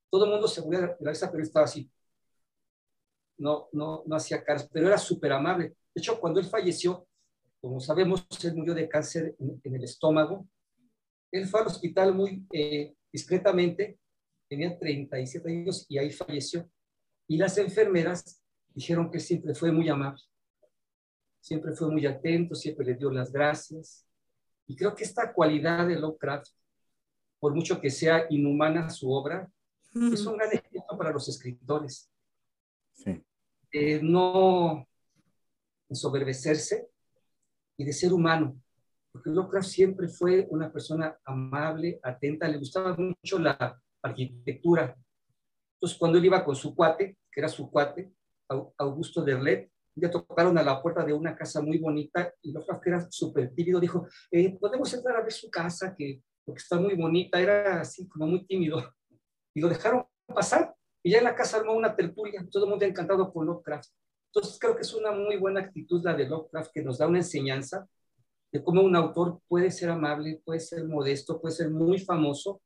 Todo 0.10 0.26
el 0.26 0.32
mundo 0.32 0.50
se 0.50 0.60
volvía 0.60 0.82
de 0.82 0.88
la 0.88 1.32
pero 1.32 1.42
estaba 1.42 1.64
así. 1.64 1.90
No, 3.42 3.70
no, 3.72 4.04
no 4.06 4.16
hacía 4.16 4.44
caras, 4.44 4.70
pero 4.72 4.88
era 4.88 5.00
súper 5.00 5.32
amable. 5.32 5.70
De 5.70 6.00
hecho, 6.00 6.20
cuando 6.20 6.40
él 6.40 6.46
falleció, 6.46 7.08
como 7.60 7.80
sabemos, 7.80 8.28
él 8.44 8.56
murió 8.56 8.76
de 8.76 8.88
cáncer 8.88 9.36
en, 9.40 9.76
el 9.76 9.84
estómago. 9.84 10.48
Él 11.32 11.48
fue 11.48 11.62
al 11.62 11.68
hospital 11.68 12.14
muy 12.14 12.46
eh, 12.54 12.94
discretamente, 13.12 13.98
tenía 14.48 14.78
37 14.78 15.50
años 15.50 15.88
y 15.90 15.98
ahí 15.98 16.12
falleció. 16.12 16.70
Y 17.28 17.38
las 17.38 17.58
enfermeras 17.58 18.44
dijeron 18.76 19.10
que 19.10 19.20
siempre 19.20 19.56
fue 19.56 19.72
muy 19.72 19.90
amable, 19.90 20.22
siempre 21.40 21.74
fue 21.74 21.90
muy 21.90 22.06
atento, 22.06 22.54
siempre 22.54 22.86
le 22.86 22.94
dio 22.94 23.10
las 23.10 23.32
gracias. 23.32 24.06
Y 24.68 24.76
creo 24.76 24.94
que 24.94 25.04
esta 25.04 25.34
cualidad 25.34 25.88
de 25.88 25.96
Lovecraft, 25.96 26.48
por 27.40 27.56
mucho 27.56 27.82
que 27.82 27.90
sea 27.90 28.28
inhumana 28.30 28.90
su 28.92 29.12
obra, 29.12 29.52
es 29.94 30.26
un 30.28 30.38
gran 30.38 30.52
ejemplo 30.52 30.96
para 30.96 31.12
los 31.12 31.28
escritores. 31.28 32.08
Sí. 32.94 33.24
No 34.02 34.88
ensoberbecerse 35.90 36.90
y 37.78 37.86
de 37.86 37.94
ser 37.94 38.14
humano, 38.14 38.60
porque 39.12 39.30
Lovecraft 39.30 39.68
siempre 39.68 40.08
fue 40.08 40.48
una 40.50 40.72
persona 40.72 41.18
amable, 41.26 42.00
atenta, 42.04 42.48
le 42.48 42.58
gustaba 42.58 42.96
mucho 42.96 43.40
la 43.40 43.80
arquitectura. 44.02 44.96
Entonces, 45.76 45.98
cuando 45.98 46.18
él 46.18 46.26
iba 46.26 46.44
con 46.46 46.56
su 46.56 46.76
cuate, 46.76 47.18
que 47.32 47.40
era 47.40 47.50
su 47.50 47.70
cuate, 47.70 48.14
Augusto 48.78 49.24
Derlet, 49.24 49.72
ya 49.96 50.10
tocaron 50.10 50.58
a 50.58 50.64
la 50.64 50.82
puerta 50.82 51.04
de 51.04 51.14
una 51.14 51.36
casa 51.36 51.62
muy 51.62 51.78
bonita 51.78 52.34
y 52.42 52.52
Lovecraft, 52.52 52.82
que 52.82 52.90
era 52.90 53.12
súper 53.12 53.54
tímido, 53.54 53.80
dijo, 53.80 54.08
eh, 54.32 54.58
podemos 54.58 54.94
entrar 54.94 55.18
a 55.18 55.22
ver 55.22 55.32
su 55.32 55.50
casa, 55.50 55.94
que 55.98 56.22
porque 56.46 56.60
está 56.60 56.80
muy 56.80 56.96
bonita, 56.96 57.40
era 57.40 57.82
así 57.82 58.08
como 58.08 58.28
muy 58.28 58.46
tímido. 58.46 58.82
Y 59.54 59.60
lo 59.60 59.68
dejaron 59.68 60.06
pasar 60.28 60.74
y 61.04 61.12
ya 61.12 61.20
en 61.20 61.24
la 61.24 61.36
casa 61.36 61.58
armó 61.58 61.74
una 61.74 61.96
tertulia, 61.96 62.46
todo 62.52 62.66
el 62.66 62.70
mundo 62.70 62.86
encantado 62.86 63.32
con 63.32 63.46
Lovecraft. 63.46 63.90
Entonces 64.28 64.58
creo 64.60 64.76
que 64.76 64.82
es 64.82 64.94
una 64.94 65.12
muy 65.12 65.38
buena 65.38 65.62
actitud 65.62 66.02
la 66.04 66.14
de 66.14 66.28
Lovecraft 66.28 66.72
que 66.74 66.84
nos 66.84 66.98
da 66.98 67.08
una 67.08 67.20
enseñanza 67.20 67.88
de 68.52 68.64
cómo 68.64 68.82
un 68.82 68.96
autor 68.96 69.42
puede 69.48 69.72
ser 69.72 69.90
amable, 69.90 70.42
puede 70.46 70.60
ser 70.60 70.86
modesto, 70.86 71.40
puede 71.42 71.56
ser 71.56 71.70
muy 71.70 72.00
famoso, 72.00 72.62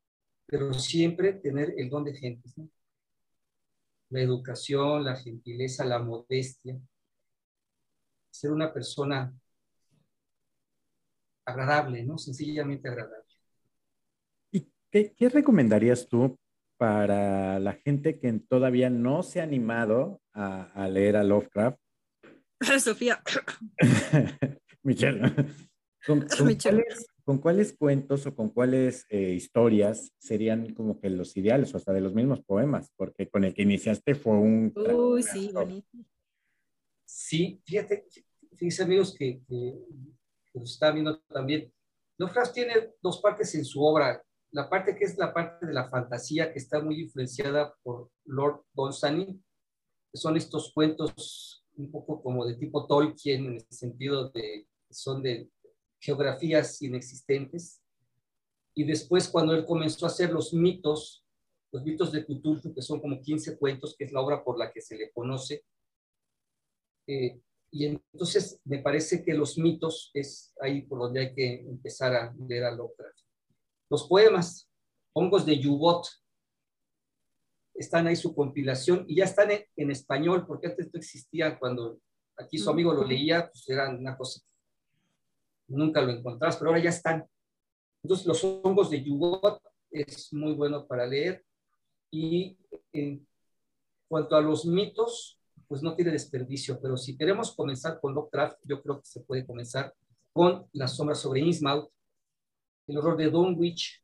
pero 0.46 0.74
siempre 0.74 1.34
tener 1.34 1.74
el 1.78 1.90
don 1.90 2.04
de 2.04 2.14
gentes. 2.16 2.58
¿no? 2.58 2.70
la 4.10 4.22
educación, 4.22 5.04
la 5.04 5.16
gentileza, 5.16 5.86
la 5.86 6.00
modestia, 6.00 6.80
ser 8.30 8.52
una 8.52 8.74
persona 8.74 9.34
agradable, 11.46 12.04
¿no? 12.04 12.18
Sencillamente 12.18 12.88
agradable. 12.88 13.26
¿Y 14.52 14.72
qué, 14.90 15.30
recomendarías 15.30 16.08
tú 16.08 16.38
para 16.78 17.60
la 17.60 17.74
gente 17.74 18.20
que 18.20 18.32
todavía 18.48 18.90
no 18.90 19.24
se 19.24 19.40
ha 19.40 19.44
animado 19.44 20.22
a, 20.34 20.88
leer 20.90 21.18
a 21.18 21.24
Lovecraft? 21.24 21.80
Sofía. 22.80 23.22
Michelle. 24.84 25.22
Michelle. 26.46 26.84
¿con 27.24 27.40
cuáles 27.40 27.76
cuentos 27.76 28.28
o 28.28 28.36
con 28.36 28.50
cuáles 28.50 29.06
eh, 29.10 29.32
historias 29.32 30.12
serían 30.20 30.76
como 30.76 31.00
que 31.00 31.10
los 31.10 31.36
ideales 31.36 31.74
o 31.74 31.78
hasta 31.78 31.92
de 31.92 32.02
los 32.02 32.14
mismos 32.14 32.44
poemas? 32.44 32.92
Porque 32.96 33.28
con 33.28 33.44
el 33.44 33.54
que 33.54 33.64
iniciaste 33.64 34.14
fue 34.14 34.34
un... 34.34 34.72
Uy, 34.76 35.24
sí, 35.24 35.50
bonito. 35.52 35.88
Sí, 37.04 37.62
fíjate, 37.66 38.06
fíjense 38.56 38.84
amigos 38.84 39.16
que, 39.18 39.42
que, 39.48 39.76
que 40.52 40.60
lo 40.60 40.66
están 40.66 40.94
viendo 40.94 41.20
también. 41.22 41.72
Lovecraft 42.18 42.54
tiene 42.54 42.74
dos 43.02 43.20
partes 43.20 43.56
en 43.56 43.66
su 43.66 43.84
obra. 43.84 44.22
La 44.56 44.70
parte 44.70 44.96
que 44.96 45.04
es 45.04 45.18
la 45.18 45.34
parte 45.34 45.66
de 45.66 45.74
la 45.74 45.90
fantasía, 45.90 46.54
que 46.54 46.60
está 46.60 46.80
muy 46.80 47.02
influenciada 47.02 47.76
por 47.84 48.10
Lord 48.24 48.64
Dunsany, 48.74 49.26
que 49.26 50.18
son 50.18 50.38
estos 50.38 50.72
cuentos 50.74 51.66
un 51.76 51.92
poco 51.92 52.24
como 52.24 52.46
de 52.46 52.56
tipo 52.56 52.88
Tolkien, 52.88 53.48
en 53.48 53.54
el 53.56 53.68
sentido 53.70 54.30
de 54.30 54.66
son 54.90 55.22
de 55.22 55.52
geografías 56.00 56.82
inexistentes. 56.82 57.82
Y 58.74 58.86
después, 58.86 59.28
cuando 59.28 59.54
él 59.54 59.66
comenzó 59.66 60.06
a 60.06 60.10
hacer 60.10 60.32
los 60.32 60.54
mitos, 60.54 61.26
los 61.74 61.84
mitos 61.84 62.14
de 62.14 62.26
Cthulhu, 62.26 62.74
que 62.74 62.82
son 62.82 63.02
como 63.02 63.20
15 63.20 63.58
cuentos, 63.58 63.94
que 63.98 64.06
es 64.06 64.14
la 64.14 64.22
obra 64.22 64.42
por 64.42 64.58
la 64.58 64.72
que 64.72 64.80
se 64.80 64.96
le 64.96 65.12
conoce. 65.12 65.66
Eh, 67.08 67.42
y 67.72 67.88
entonces 67.88 68.58
me 68.64 68.80
parece 68.80 69.22
que 69.22 69.34
los 69.34 69.58
mitos 69.58 70.12
es 70.14 70.54
ahí 70.62 70.84
por 70.84 71.00
donde 71.00 71.20
hay 71.20 71.34
que 71.34 71.60
empezar 71.60 72.16
a 72.16 72.34
leer 72.48 72.64
a 72.64 72.72
Lovecraft. 72.72 73.25
Los 73.96 74.10
poemas, 74.10 74.70
hongos 75.14 75.46
de 75.46 75.58
Yubot, 75.58 76.06
están 77.74 78.08
ahí 78.08 78.18
su 78.18 78.36
compilación 78.36 79.06
y 79.08 79.16
ya 79.16 79.24
están 79.24 79.52
en, 79.52 79.64
en 79.78 79.90
español, 79.90 80.46
porque 80.46 80.68
antes 80.68 80.90
no 80.92 81.00
existía 81.00 81.58
cuando 81.58 82.00
aquí 82.36 82.58
su 82.58 82.70
amigo 82.70 82.94
lo 82.94 83.06
leía, 83.06 83.50
pues 83.50 83.70
era 83.70 83.90
una 83.90 84.18
cosa 84.18 84.42
nunca 85.70 86.02
lo 86.02 86.12
encontrás, 86.12 86.58
pero 86.58 86.72
ahora 86.72 86.84
ya 86.84 86.90
están. 86.90 87.26
Entonces, 88.04 88.28
los 88.28 88.44
hongos 88.44 88.90
de 88.90 89.02
Yugot 89.02 89.62
es 89.92 90.34
muy 90.34 90.52
bueno 90.56 90.86
para 90.86 91.08
leer. 91.08 91.46
Y 92.12 92.58
en 92.92 93.26
cuanto 94.10 94.36
a 94.36 94.42
los 94.42 94.66
mitos, 94.66 95.40
pues 95.70 95.82
no 95.82 95.96
tiene 95.96 96.12
desperdicio, 96.12 96.82
pero 96.82 96.98
si 96.98 97.18
queremos 97.18 97.56
comenzar 97.56 98.02
con 98.02 98.14
Lovecraft, 98.14 98.60
yo 98.66 98.82
creo 98.84 99.00
que 99.00 99.06
se 99.06 99.22
puede 99.22 99.46
comenzar 99.46 99.94
con 100.34 100.68
La 100.74 100.90
sombra 100.90 101.16
sobre 101.16 101.40
Innsmouth, 101.40 101.90
El 102.88 102.98
horror 102.98 103.18
de 103.18 103.30
Dunwich, 103.30 104.02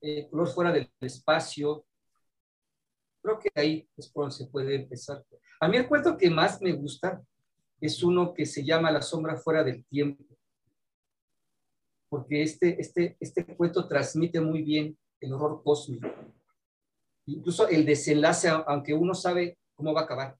El 0.00 0.28
color 0.30 0.48
fuera 0.48 0.72
del 0.72 0.90
espacio. 1.00 1.84
Creo 3.20 3.38
que 3.38 3.50
ahí 3.54 3.88
es 3.96 4.08
por 4.08 4.24
donde 4.24 4.36
se 4.36 4.46
puede 4.46 4.76
empezar. 4.76 5.24
A 5.60 5.68
mí 5.68 5.76
el 5.76 5.88
cuento 5.88 6.16
que 6.16 6.30
más 6.30 6.62
me 6.62 6.72
gusta 6.72 7.22
es 7.80 8.02
uno 8.02 8.32
que 8.32 8.46
se 8.46 8.64
llama 8.64 8.92
La 8.92 9.02
sombra 9.02 9.36
fuera 9.36 9.64
del 9.64 9.84
tiempo, 9.86 10.24
porque 12.08 12.42
este, 12.42 12.80
este, 12.80 13.16
este 13.20 13.44
cuento 13.56 13.86
transmite 13.86 14.40
muy 14.40 14.62
bien 14.62 14.96
el 15.20 15.32
horror 15.32 15.62
cósmico. 15.62 16.08
Incluso 17.26 17.68
el 17.68 17.84
desenlace, 17.84 18.48
aunque 18.48 18.94
uno 18.94 19.14
sabe 19.14 19.58
cómo 19.74 19.92
va 19.92 20.02
a 20.02 20.04
acabar, 20.04 20.38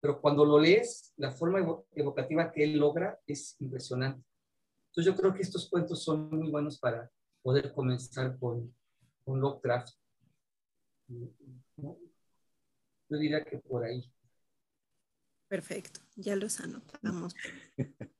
pero 0.00 0.20
cuando 0.20 0.44
lo 0.44 0.58
lees, 0.58 1.12
la 1.16 1.30
forma 1.30 1.60
evocativa 1.92 2.52
que 2.52 2.64
él 2.64 2.78
logra 2.78 3.18
es 3.26 3.56
impresionante. 3.60 4.22
Entonces 4.96 5.12
yo 5.12 5.20
creo 5.20 5.34
que 5.34 5.42
estos 5.42 5.68
cuentos 5.68 6.04
son 6.04 6.30
muy 6.30 6.52
buenos 6.52 6.78
para 6.78 7.10
poder 7.42 7.72
comenzar 7.74 8.38
con, 8.38 8.72
con 9.24 9.40
Lovecraft. 9.40 9.88
Yo 11.08 11.98
diría 13.18 13.44
que 13.44 13.58
por 13.58 13.82
ahí. 13.84 14.08
Perfecto, 15.48 16.00
ya 16.14 16.36
los 16.36 16.60
anotamos. 16.60 17.34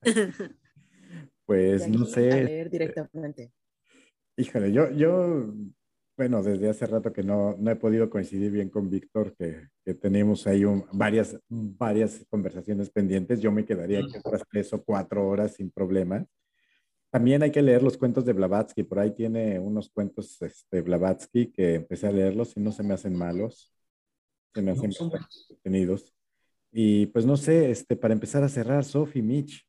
pues 1.45 1.87
no 1.87 2.05
sé. 2.05 2.31
A 2.33 2.43
leer 2.43 2.69
directamente. 2.69 3.53
Híjole, 4.35 4.73
yo, 4.73 4.91
yo, 4.91 5.53
bueno, 6.17 6.43
desde 6.43 6.69
hace 6.69 6.87
rato 6.87 7.13
que 7.13 7.23
no, 7.23 7.55
no 7.57 7.71
he 7.71 7.77
podido 7.77 8.09
coincidir 8.09 8.51
bien 8.51 8.69
con 8.69 8.89
Víctor, 8.89 9.33
que, 9.37 9.69
que 9.85 9.93
tenemos 9.93 10.45
ahí 10.45 10.65
varias, 10.91 11.39
varias 11.47 12.25
conversaciones 12.29 12.89
pendientes. 12.89 13.39
Yo 13.39 13.53
me 13.53 13.63
quedaría 13.63 13.99
aquí 13.99 14.17
otras 14.17 14.43
tres 14.51 14.73
o 14.73 14.83
cuatro 14.83 15.25
horas 15.25 15.53
sin 15.53 15.71
problema. 15.71 16.27
También 17.15 17.43
hay 17.43 17.51
que 17.51 17.61
leer 17.61 17.81
los 17.81 17.97
cuentos 17.97 18.25
de 18.25 18.33
Blavatsky. 18.33 18.83
Por 18.83 18.99
ahí 18.99 19.11
tiene 19.11 19.57
unos 19.57 19.89
cuentos 19.89 20.37
de 20.37 20.47
este, 20.47 20.81
Blavatsky 20.81 21.49
que 21.49 21.75
empecé 21.75 22.07
a 22.07 22.11
leerlos 22.11 22.57
y 22.57 22.59
no 22.59 22.73
se 22.73 22.83
me 22.83 22.93
hacen 22.93 23.15
malos. 23.15 23.73
Se 24.53 24.61
me 24.61 24.71
hacen 24.71 24.91
entretenidos. 24.99 26.13
Y 26.73 27.05
pues 27.05 27.25
no 27.25 27.37
sé, 27.37 27.71
este, 27.71 27.95
para 27.95 28.13
empezar 28.13 28.43
a 28.43 28.49
cerrar, 28.49 28.83
Sophie, 28.83 29.21
Mitch. 29.21 29.65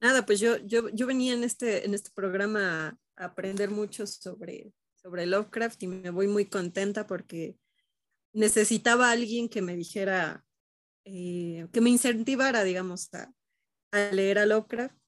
Nada, 0.00 0.24
pues 0.24 0.38
yo, 0.38 0.58
yo, 0.58 0.90
yo 0.90 1.08
venía 1.08 1.34
en 1.34 1.42
este, 1.42 1.84
en 1.84 1.94
este 1.94 2.10
programa 2.14 2.96
a 3.16 3.24
aprender 3.24 3.68
mucho 3.68 4.06
sobre, 4.06 4.72
sobre 4.94 5.26
Lovecraft 5.26 5.82
y 5.82 5.88
me 5.88 6.10
voy 6.10 6.28
muy 6.28 6.44
contenta 6.44 7.04
porque 7.08 7.56
necesitaba 8.32 9.10
alguien 9.10 9.48
que 9.48 9.60
me 9.60 9.74
dijera, 9.74 10.44
eh, 11.04 11.66
que 11.72 11.80
me 11.80 11.90
incentivara, 11.90 12.62
digamos, 12.62 13.12
a, 13.12 13.34
a 13.90 14.12
leer 14.12 14.38
a 14.38 14.46
Lovecraft. 14.46 15.03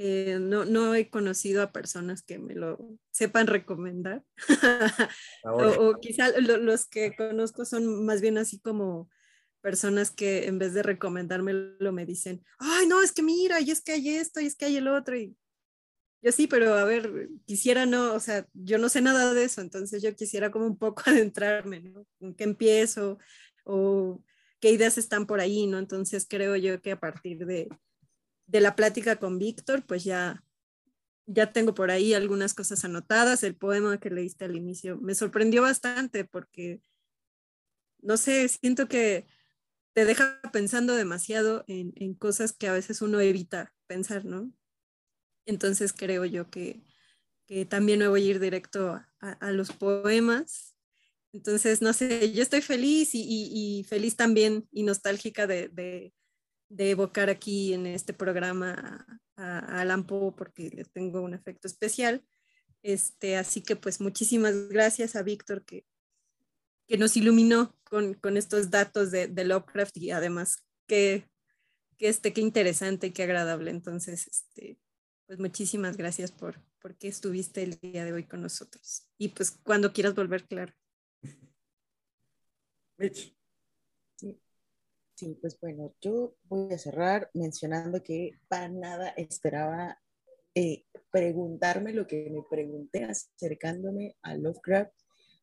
Eh, 0.00 0.38
no, 0.40 0.64
no 0.64 0.94
he 0.94 1.10
conocido 1.10 1.60
a 1.60 1.72
personas 1.72 2.22
que 2.22 2.38
me 2.38 2.54
lo 2.54 2.78
sepan 3.10 3.48
recomendar. 3.48 4.24
o, 5.44 5.88
o, 5.88 6.00
quizá 6.00 6.28
lo, 6.40 6.56
los 6.56 6.86
que 6.86 7.16
conozco 7.16 7.64
son 7.64 8.06
más 8.06 8.20
bien 8.20 8.38
así 8.38 8.60
como 8.60 9.10
personas 9.60 10.12
que 10.12 10.46
en 10.46 10.60
vez 10.60 10.72
de 10.72 10.84
recomendármelo 10.84 11.92
me 11.92 12.06
dicen, 12.06 12.44
ay, 12.60 12.86
no, 12.86 13.02
es 13.02 13.10
que 13.10 13.24
mira, 13.24 13.60
y 13.60 13.72
es 13.72 13.82
que 13.82 13.92
hay 13.92 14.10
esto, 14.10 14.40
y 14.40 14.46
es 14.46 14.54
que 14.54 14.66
hay 14.66 14.76
el 14.76 14.86
otro, 14.86 15.16
y 15.16 15.36
yo 16.22 16.32
sí, 16.32 16.46
pero 16.46 16.74
a 16.74 16.84
ver, 16.84 17.28
quisiera 17.44 17.86
no, 17.86 18.14
o 18.14 18.20
sea, 18.20 18.46
yo 18.52 18.78
no 18.78 18.88
sé 18.88 19.00
nada 19.00 19.34
de 19.34 19.44
eso, 19.44 19.60
entonces 19.60 20.02
yo 20.02 20.14
quisiera 20.16 20.50
como 20.50 20.66
un 20.66 20.78
poco 20.78 21.02
adentrarme, 21.06 21.80
¿no? 21.80 22.06
¿Con 22.18 22.34
qué 22.34 22.44
empiezo? 22.44 23.18
O 23.64 24.22
qué 24.60 24.70
ideas 24.70 24.98
están 24.98 25.26
por 25.26 25.40
ahí, 25.40 25.66
¿no? 25.66 25.78
Entonces 25.78 26.26
creo 26.28 26.56
yo 26.56 26.80
que 26.80 26.92
a 26.92 27.00
partir 27.00 27.46
de, 27.46 27.68
de 28.48 28.60
la 28.60 28.74
plática 28.74 29.16
con 29.16 29.38
Víctor, 29.38 29.84
pues 29.86 30.02
ya, 30.02 30.44
ya 31.26 31.52
tengo 31.52 31.74
por 31.74 31.90
ahí 31.90 32.14
algunas 32.14 32.54
cosas 32.54 32.84
anotadas. 32.84 33.44
El 33.44 33.54
poema 33.54 34.00
que 34.00 34.10
leíste 34.10 34.46
al 34.46 34.56
inicio 34.56 34.98
me 34.98 35.14
sorprendió 35.14 35.62
bastante 35.62 36.24
porque, 36.24 36.80
no 38.00 38.16
sé, 38.16 38.48
siento 38.48 38.88
que 38.88 39.28
te 39.92 40.04
deja 40.04 40.40
pensando 40.52 40.96
demasiado 40.96 41.64
en, 41.68 41.92
en 41.96 42.14
cosas 42.14 42.52
que 42.52 42.68
a 42.68 42.72
veces 42.72 43.02
uno 43.02 43.20
evita 43.20 43.74
pensar, 43.86 44.24
¿no? 44.24 44.52
Entonces 45.44 45.92
creo 45.92 46.24
yo 46.24 46.50
que, 46.50 46.82
que 47.46 47.64
también 47.64 47.98
me 47.98 48.08
voy 48.08 48.22
a 48.22 48.30
ir 48.30 48.40
directo 48.40 48.92
a, 48.92 49.08
a, 49.20 49.50
los 49.50 49.72
poemas. 49.72 50.76
Entonces, 51.32 51.82
no 51.82 51.92
sé, 51.92 52.32
yo 52.32 52.42
estoy 52.42 52.62
feliz 52.62 53.10
y, 53.12 53.84
feliz 53.88 54.16
también 54.16 54.68
y 54.70 54.82
nostálgica 54.82 55.46
de, 55.46 56.12
de 56.68 56.90
evocar 56.90 57.30
aquí 57.30 57.72
en 57.72 57.86
este 57.86 58.12
programa 58.12 59.18
a, 59.36 59.58
a 59.58 59.80
Alan 59.80 60.06
Poe 60.06 60.32
porque 60.36 60.70
le 60.70 60.84
tengo 60.84 61.20
un 61.22 61.34
efecto 61.34 61.66
especial. 61.66 62.24
Este, 62.82 63.36
así 63.36 63.62
que 63.62 63.76
pues 63.76 64.00
muchísimas 64.00 64.68
gracias 64.68 65.16
a 65.16 65.22
Víctor 65.22 65.64
que, 65.64 65.84
que 66.86 66.98
nos 66.98 67.16
iluminó 67.16 67.76
con, 67.84 68.14
con 68.14 68.36
estos 68.36 68.70
datos 68.70 69.10
de, 69.10 69.28
de, 69.28 69.44
Lovecraft 69.44 69.96
y 69.96 70.10
además 70.10 70.64
que, 70.86 71.28
que, 71.96 72.08
este, 72.08 72.32
qué 72.32 72.40
interesante 72.40 73.08
y 73.08 73.10
qué 73.12 73.24
agradable. 73.24 73.70
Entonces, 73.70 74.26
este, 74.26 74.78
pues 75.26 75.38
muchísimas 75.38 75.96
gracias 75.96 76.32
por, 76.32 76.62
por 76.80 76.96
que 76.96 77.08
estuviste 77.08 77.62
el 77.62 77.78
día 77.80 78.04
de 78.04 78.12
hoy 78.12 78.24
con 78.24 78.42
nosotros. 78.42 79.06
Y 79.18 79.28
pues 79.28 79.50
cuando 79.50 79.92
quieras 79.92 80.14
volver, 80.14 80.46
claro. 80.46 80.72
Mitch. 82.96 83.37
Sí, 85.18 85.36
pues 85.40 85.58
bueno, 85.58 85.92
yo 86.00 86.36
voy 86.44 86.72
a 86.72 86.78
cerrar 86.78 87.28
mencionando 87.34 88.00
que 88.04 88.38
para 88.46 88.68
nada 88.68 89.08
esperaba 89.16 90.00
eh, 90.54 90.84
preguntarme 91.10 91.92
lo 91.92 92.06
que 92.06 92.30
me 92.30 92.44
pregunté 92.48 93.02
acercándome 93.02 94.14
a 94.22 94.36
Lovecraft 94.36 94.92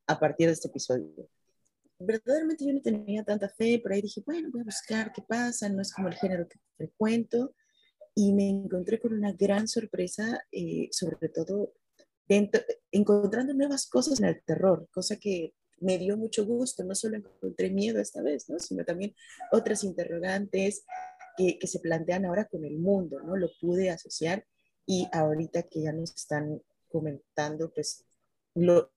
a 0.08 0.18
partir 0.18 0.48
de 0.48 0.54
este 0.54 0.70
episodio. 0.70 1.30
Verdaderamente 2.00 2.66
yo 2.66 2.72
no 2.72 2.82
tenía 2.82 3.26
tanta 3.26 3.50
fe, 3.50 3.82
pero 3.84 3.96
ahí 3.96 4.02
dije, 4.02 4.24
bueno, 4.26 4.48
voy 4.50 4.62
a 4.62 4.64
buscar 4.64 5.12
qué 5.12 5.22
pasa, 5.28 5.68
no 5.68 5.82
es 5.82 5.92
como 5.94 6.08
el 6.08 6.16
género 6.16 6.48
que 6.48 6.58
frecuento, 6.78 7.54
y 8.14 8.32
me 8.32 8.48
encontré 8.48 9.02
con 9.02 9.12
una 9.12 9.34
gran 9.34 9.68
sorpresa, 9.68 10.42
eh, 10.54 10.88
sobre 10.92 11.28
todo 11.28 11.74
dentro, 12.30 12.62
encontrando 12.94 13.54
nuevas 13.54 13.88
cosas 13.88 14.22
en 14.22 14.28
el 14.28 14.42
terror, 14.46 14.88
cosa 14.94 15.18
que 15.18 15.54
me 15.80 15.98
dio 15.98 16.18
mucho 16.18 16.46
gusto, 16.46 16.84
no 16.84 16.96
solo 16.96 17.18
encontré 17.18 17.70
miedo 17.70 18.00
esta 18.00 18.22
vez, 18.22 18.50
¿no? 18.50 18.60
sino 18.60 18.84
también 18.86 19.16
otras 19.52 19.84
interrogantes 19.84 20.86
que, 21.38 21.60
se 21.68 21.80
plantean 21.80 22.26
ahora 22.26 22.46
con 22.46 22.64
el 22.66 22.78
mundo, 22.78 23.20
¿no? 23.22 23.36
Lo 23.36 23.50
pude 23.60 23.90
asociar 23.90 24.46
y 24.86 25.08
ahorita 25.12 25.64
que 25.64 25.82
ya 25.82 25.92
nos 25.92 26.14
están 26.16 26.62
comentando, 26.88 27.72
pues, 27.74 28.06
lo, 28.54 28.92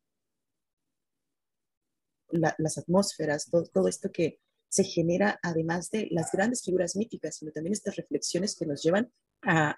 la, 2.30 2.54
las 2.58 2.78
atmósferas, 2.78 3.50
todo, 3.50 3.88
esto 3.88 4.12
que 4.12 4.40
se 4.68 4.84
genera 4.84 5.40
además 5.42 5.90
de 5.90 6.08
las 6.10 6.30
grandes 6.30 6.62
figuras 6.62 6.94
míticas, 6.94 7.36
sino 7.36 7.50
también 7.52 7.72
estas 7.72 7.96
reflexiones 7.96 8.54
que 8.54 8.66
nos 8.66 8.82
llevan 8.82 9.10
a, 9.42 9.76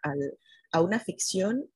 a 0.72 0.80
una 0.82 0.98
ficción 1.00 1.70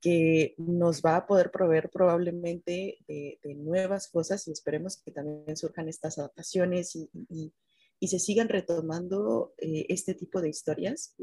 que 0.00 0.54
nos 0.58 1.02
va 1.02 1.16
a 1.16 1.26
poder 1.26 1.50
proveer 1.50 1.90
probablemente 1.90 2.98
de, 3.08 3.38
de, 3.42 3.54
nuevas 3.54 4.08
cosas 4.08 4.46
y 4.46 4.52
esperemos 4.52 4.98
que 4.98 5.10
también 5.10 5.56
surjan 5.56 5.88
estas 5.88 6.18
adaptaciones 6.18 6.94
y, 6.96 7.10
y, 7.28 7.52
y 7.98 8.08
se 8.08 8.18
sigan 8.18 8.48
retomando 8.48 9.54
eh, 9.58 9.86
este 9.88 10.14
tipo 10.14 10.40
de 10.40 10.50
historias, 10.50 11.14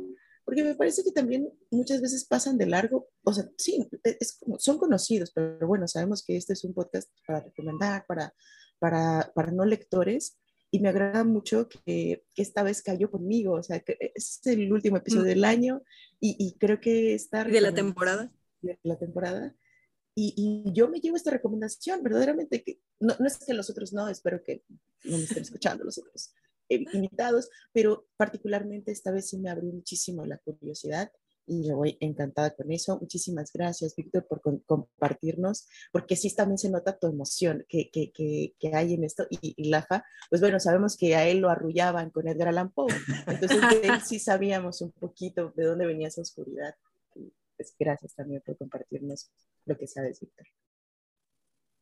porque 0.44 0.64
me 0.64 0.76
parece 0.76 1.04
que 1.04 1.12
también 1.12 1.50
muchas 1.72 2.02
veces 2.02 2.26
pasan 2.26 2.58
de 2.58 2.66
largo, 2.66 3.08
o 3.24 3.34
sea, 3.34 3.50
sí, 3.58 3.88
es, 4.04 4.40
son 4.58 4.78
conocidos, 4.78 5.32
pero 5.34 5.68
bueno, 5.68 5.88
sabemos 5.88 6.24
que 6.26 6.36
este 6.36 6.54
es 6.54 6.64
un 6.64 6.74
podcast 6.74 7.10
para 7.26 7.42
recomendar, 7.42 8.06
para, 8.08 8.34
para, 8.80 9.32
para 9.36 9.52
no 9.52 9.66
lectores, 9.66 10.38
y 10.72 10.80
me 10.80 10.90
agrada 10.90 11.24
mucho 11.24 11.70
que, 11.70 12.26
que, 12.34 12.42
esta 12.42 12.64
vez 12.64 12.82
cayó 12.82 13.12
conmigo, 13.12 13.54
o 13.54 13.64
sea, 13.64 13.80
que 13.82 13.96
es 14.16 14.42
el 14.46 14.74
último 14.74 14.98
episodio 14.98 15.26
mm. 15.26 15.28
del 15.28 15.46
año 15.46 15.84
y, 16.20 16.36
y 16.40 16.58
creo 16.58 16.82
que 16.82 17.14
está... 17.14 17.44
De 17.44 17.62
la 17.62 17.76
temporada 17.76 18.34
la 18.84 18.98
temporada. 18.98 19.56
Y, 20.16 20.34
y, 20.38 20.74
yo 20.74 20.90
me 20.90 21.00
llevo 21.00 21.16
esta 21.16 21.32
recomendación, 21.32 22.04
verdaderamente, 22.04 22.64
que 22.64 22.80
no, 23.00 23.16
no, 23.20 23.26
es 23.26 23.38
que 23.40 23.54
los 23.54 23.70
otros 23.70 23.94
no, 23.94 24.08
espero 24.10 24.44
que 24.44 24.64
no 25.04 25.18
me 25.18 25.24
estén 25.24 25.42
escuchando 25.42 25.84
los 25.84 25.98
otros 25.98 26.34
eh, 26.70 26.86
invitados, 26.94 27.50
pero 27.72 28.08
particularmente 28.16 28.92
esta 28.92 29.12
vez 29.12 29.30
sí 29.30 29.38
me 29.38 29.50
abrió 29.50 29.72
muchísimo 29.72 30.26
la 30.26 30.38
curiosidad 30.38 31.12
y 31.46 31.68
yo 31.68 31.76
voy 31.76 31.98
encantada 32.00 32.52
con 32.52 32.72
eso. 32.72 32.98
Muchísimas 33.00 33.52
gracias, 33.54 33.96
Víctor, 33.96 34.26
por 34.28 34.42
con, 34.42 34.60
compartirnos, 34.60 35.68
porque 35.92 36.16
sí 36.16 36.34
también 36.34 36.58
se 36.58 36.70
nota 36.70 36.98
tu 36.98 37.08
emoción 37.08 37.66
que, 37.68 37.90
que, 37.92 38.12
que, 38.12 38.56
que 38.60 38.76
hay 38.76 38.94
en 38.94 39.04
esto. 39.04 39.26
Y, 39.30 39.54
y, 39.58 39.70
Lafa, 39.70 40.06
pues 40.30 40.42
bueno, 40.42 40.60
sabemos 40.60 40.96
que 40.98 41.16
a 41.16 41.28
él 41.28 41.40
lo 41.40 41.50
arrullaban 41.50 42.12
con 42.12 42.28
Edgar 42.28 42.50
Allan 42.50 42.72
Poe, 42.72 42.94
entonces 43.28 43.60
de 43.82 43.88
él 43.88 44.02
sí 44.06 44.20
sabíamos 44.20 44.82
un 44.82 44.92
poquito 44.92 45.52
de 45.56 45.66
dónde 45.66 45.86
venía 45.86 46.08
esa 46.08 46.22
oscuridad 46.22 46.76
pues 47.64 47.76
gracias 47.80 48.14
también 48.14 48.42
por 48.46 48.58
compartirnos 48.58 49.32
lo 49.66 49.78
que 49.78 49.88
sabes, 49.88 50.20
Víctor. 50.20 50.46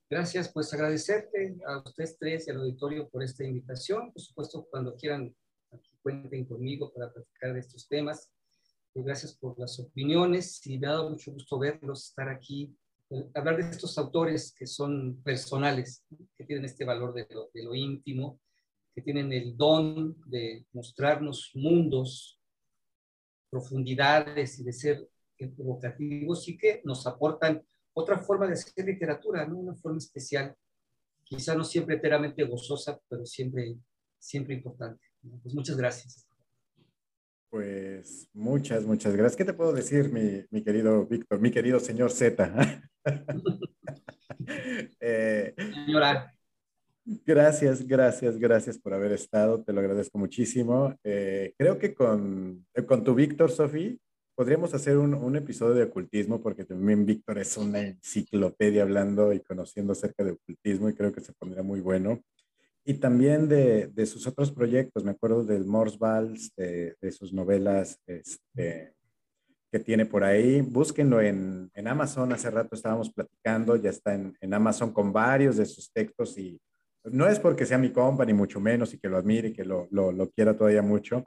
Gracias, 0.10 0.52
pues 0.52 0.72
agradecerte 0.74 1.58
a 1.66 1.80
ustedes 1.80 2.18
tres 2.20 2.48
y 2.48 2.52
al 2.52 2.58
auditorio 2.58 3.10
por 3.10 3.24
esta 3.24 3.44
invitación. 3.44 4.12
Por 4.12 4.22
supuesto, 4.22 4.68
cuando 4.70 4.96
quieran, 4.96 5.34
aquí 5.72 5.90
cuenten 6.04 6.46
conmigo 6.46 6.92
para 6.94 7.12
platicar 7.12 7.54
de 7.54 7.62
estos 7.62 7.88
temas. 7.88 8.30
Y 8.94 9.02
gracias 9.02 9.34
por 9.34 9.58
las 9.58 9.80
opiniones 9.80 10.66
y 10.68 10.78
me 10.78 10.88
ha 10.88 10.92
dado 10.92 11.10
mucho 11.10 11.32
gusto 11.32 11.58
verlos, 11.58 12.10
estar 12.10 12.28
aquí, 12.28 12.76
eh, 13.10 13.26
hablar 13.34 13.56
de 13.56 13.70
estos 13.70 13.98
autores 13.98 14.54
que 14.54 14.68
son 14.68 15.22
personales, 15.24 16.06
que 16.38 16.44
tienen 16.44 16.66
este 16.66 16.84
valor 16.84 17.14
de 17.14 17.26
lo, 17.32 17.50
de 17.54 17.64
lo 17.64 17.74
íntimo, 17.74 18.40
que 18.94 19.02
tienen 19.02 19.32
el 19.32 19.56
don 19.56 20.22
de 20.26 20.66
mostrarnos 20.74 21.52
mundos, 21.54 22.38
profundidades 23.50 24.60
y 24.60 24.64
de 24.64 24.74
ser 24.74 25.11
provocativos 25.48 26.48
y 26.48 26.58
que 26.58 26.82
nos 26.84 27.06
aportan 27.08 27.62
otra 27.94 28.20
forma 28.20 28.48
de 28.48 28.54
hacer 28.54 28.86
literatura, 28.86 29.46
¿no? 29.46 29.58
una 29.58 29.76
forma 29.76 29.98
especial, 29.98 30.56
quizá 31.24 31.56
no 31.56 31.64
siempre 31.64 31.96
enteramente 31.96 32.44
gozosa, 32.44 33.00
pero 33.10 33.26
siempre, 33.26 33.76
siempre 34.18 34.54
importante. 34.56 35.04
Pues 35.44 35.54
muchas 35.54 35.78
gracias. 35.78 36.28
Pues 37.50 38.30
muchas, 38.34 38.86
muchas 38.86 39.14
gracias. 39.14 39.36
¿Qué 39.36 39.46
te 39.46 39.54
puedo 39.54 39.74
decir, 39.74 40.12
mi, 40.12 40.46
mi 40.50 40.64
querido 40.64 41.06
Víctor, 41.06 41.40
mi 41.42 41.52
querido 41.52 41.80
señor 41.80 42.12
Z? 42.12 42.82
eh, 45.00 45.54
Señora. 45.58 46.34
Gracias, 47.04 47.86
gracias, 47.86 48.38
gracias 48.38 48.78
por 48.78 48.94
haber 48.94 49.12
estado. 49.12 49.64
Te 49.64 49.74
lo 49.74 49.82
agradezco 49.82 50.18
muchísimo. 50.18 50.96
Eh, 51.04 51.54
creo 51.58 51.78
que 51.78 51.94
con, 51.94 52.66
con 52.88 53.04
tu 53.04 53.16
Víctor, 53.16 53.52
Sofía, 53.52 53.98
podríamos 54.42 54.74
hacer 54.74 54.98
un, 54.98 55.14
un, 55.14 55.36
episodio 55.36 55.76
de 55.76 55.84
ocultismo 55.84 56.42
porque 56.42 56.66
también 56.66 57.06
Víctor 57.06 57.38
es 57.38 57.58
una 57.58 57.80
enciclopedia 57.80 58.82
hablando 58.82 59.34
y 59.34 59.40
conociendo 59.40 59.94
acerca 59.94 60.24
de 60.24 60.32
ocultismo 60.32 60.90
y 60.90 60.96
creo 60.96 61.14
que 61.14 61.22
se 61.22 61.32
pondría 61.34 61.62
muy 61.62 61.80
bueno. 61.80 62.20
Y 62.84 62.96
también 62.96 63.48
de, 63.48 63.86
de 63.94 64.06
sus 64.08 64.26
otros 64.26 64.52
proyectos, 64.52 65.04
me 65.04 65.12
acuerdo 65.12 65.44
del 65.44 65.66
Morse 65.66 65.96
Vals, 66.00 66.56
de, 66.56 66.96
de, 67.00 67.12
sus 67.12 67.32
novelas 67.32 68.02
este, 68.08 68.96
que 69.72 69.80
tiene 69.80 70.08
por 70.08 70.24
ahí. 70.24 70.62
Búsquenlo 70.62 71.22
en, 71.22 71.70
en, 71.76 71.88
Amazon, 71.88 72.34
hace 72.34 72.50
rato 72.50 72.74
estábamos 72.74 73.14
platicando, 73.14 73.76
ya 73.76 73.92
está 73.92 74.16
en, 74.16 74.36
en 74.42 74.56
Amazon 74.56 74.92
con 74.92 75.14
varios 75.14 75.58
de 75.58 75.68
sus 75.68 75.92
textos 75.94 76.36
y 76.40 76.60
no 77.04 77.28
es 77.28 77.40
porque 77.40 77.68
sea 77.68 77.78
mi 77.78 77.92
compa, 77.92 78.26
ni 78.26 78.34
mucho 78.34 78.60
menos, 78.60 78.92
y 78.92 78.98
que 78.98 79.08
lo 79.08 79.18
admire 79.18 79.50
y 79.50 79.54
que 79.54 79.66
lo, 79.66 79.88
lo, 79.92 80.12
lo 80.12 80.32
quiera 80.32 80.58
todavía 80.58 80.82
mucho, 80.82 81.24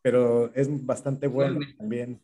pero 0.00 0.54
es 0.54 0.68
bastante 0.86 1.26
bueno 1.26 1.58
también. 1.76 2.20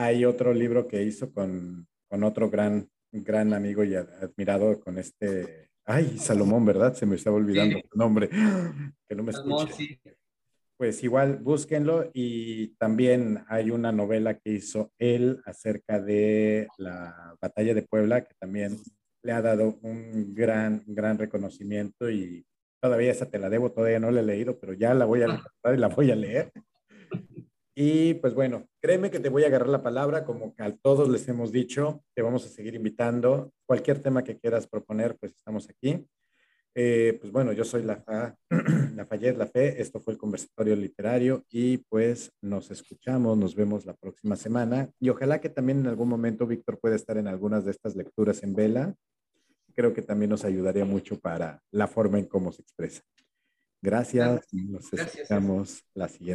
Hay 0.00 0.24
otro 0.24 0.54
libro 0.54 0.88
que 0.88 1.02
hizo 1.02 1.30
con, 1.30 1.86
con 2.08 2.24
otro 2.24 2.48
gran, 2.48 2.88
gran 3.12 3.52
amigo 3.52 3.84
y 3.84 3.94
admirado, 3.94 4.80
con 4.80 4.96
este, 4.96 5.68
ay, 5.84 6.16
Salomón, 6.16 6.64
¿verdad? 6.64 6.94
Se 6.94 7.04
me 7.04 7.16
estaba 7.16 7.36
olvidando 7.36 7.76
sí. 7.76 7.84
nombre, 7.94 8.30
que 9.06 9.14
no 9.14 9.22
me 9.22 9.32
escucha. 9.32 9.70
Sí. 9.74 10.00
Pues 10.78 11.04
igual, 11.04 11.36
búsquenlo 11.36 12.10
y 12.14 12.68
también 12.76 13.44
hay 13.48 13.70
una 13.70 13.92
novela 13.92 14.38
que 14.38 14.52
hizo 14.52 14.90
él 14.96 15.42
acerca 15.44 16.00
de 16.00 16.66
la 16.78 17.36
batalla 17.38 17.74
de 17.74 17.82
Puebla, 17.82 18.24
que 18.24 18.32
también 18.38 18.78
le 19.22 19.32
ha 19.32 19.42
dado 19.42 19.78
un 19.82 20.32
gran, 20.34 20.82
gran 20.86 21.18
reconocimiento 21.18 22.08
y 22.08 22.46
todavía 22.80 23.10
esa 23.10 23.28
te 23.28 23.38
la 23.38 23.50
debo, 23.50 23.70
todavía 23.70 24.00
no 24.00 24.10
la 24.10 24.20
he 24.20 24.24
leído, 24.24 24.58
pero 24.58 24.72
ya 24.72 24.94
la 24.94 25.04
voy 25.04 25.20
a 25.20 25.26
leer 25.26 25.40
y 25.74 25.76
la 25.76 25.88
voy 25.88 26.10
a 26.10 26.16
leer. 26.16 26.50
Y 27.82 28.12
pues 28.12 28.34
bueno, 28.34 28.68
créeme 28.82 29.10
que 29.10 29.20
te 29.20 29.30
voy 29.30 29.42
a 29.42 29.46
agarrar 29.46 29.70
la 29.70 29.82
palabra, 29.82 30.26
como 30.26 30.54
a 30.58 30.70
todos 30.70 31.08
les 31.08 31.26
hemos 31.28 31.50
dicho, 31.50 32.04
te 32.14 32.20
vamos 32.20 32.44
a 32.44 32.50
seguir 32.50 32.74
invitando. 32.74 33.54
Cualquier 33.64 34.02
tema 34.02 34.22
que 34.22 34.38
quieras 34.38 34.66
proponer, 34.66 35.16
pues 35.18 35.32
estamos 35.32 35.66
aquí. 35.70 36.06
Eh, 36.74 37.16
pues 37.18 37.32
bueno, 37.32 37.54
yo 37.54 37.64
soy 37.64 37.82
la, 37.82 37.96
Fa, 37.96 38.36
la 38.94 39.46
Fe, 39.46 39.80
esto 39.80 39.98
fue 39.98 40.12
el 40.12 40.18
conversatorio 40.18 40.76
literario 40.76 41.46
y 41.48 41.78
pues 41.78 42.30
nos 42.42 42.70
escuchamos, 42.70 43.38
nos 43.38 43.54
vemos 43.54 43.86
la 43.86 43.94
próxima 43.94 44.36
semana 44.36 44.90
y 45.00 45.08
ojalá 45.08 45.40
que 45.40 45.48
también 45.48 45.78
en 45.78 45.86
algún 45.86 46.10
momento 46.10 46.46
Víctor 46.46 46.78
pueda 46.78 46.96
estar 46.96 47.16
en 47.16 47.28
algunas 47.28 47.64
de 47.64 47.70
estas 47.70 47.96
lecturas 47.96 48.42
en 48.42 48.54
vela. 48.54 48.94
Creo 49.74 49.94
que 49.94 50.02
también 50.02 50.28
nos 50.28 50.44
ayudaría 50.44 50.84
mucho 50.84 51.18
para 51.18 51.62
la 51.70 51.86
forma 51.86 52.18
en 52.18 52.26
cómo 52.26 52.52
se 52.52 52.60
expresa. 52.60 53.00
Gracias, 53.80 54.52
nos 54.52 54.92
escuchamos 54.92 55.82
la 55.94 56.08
siguiente. 56.08 56.28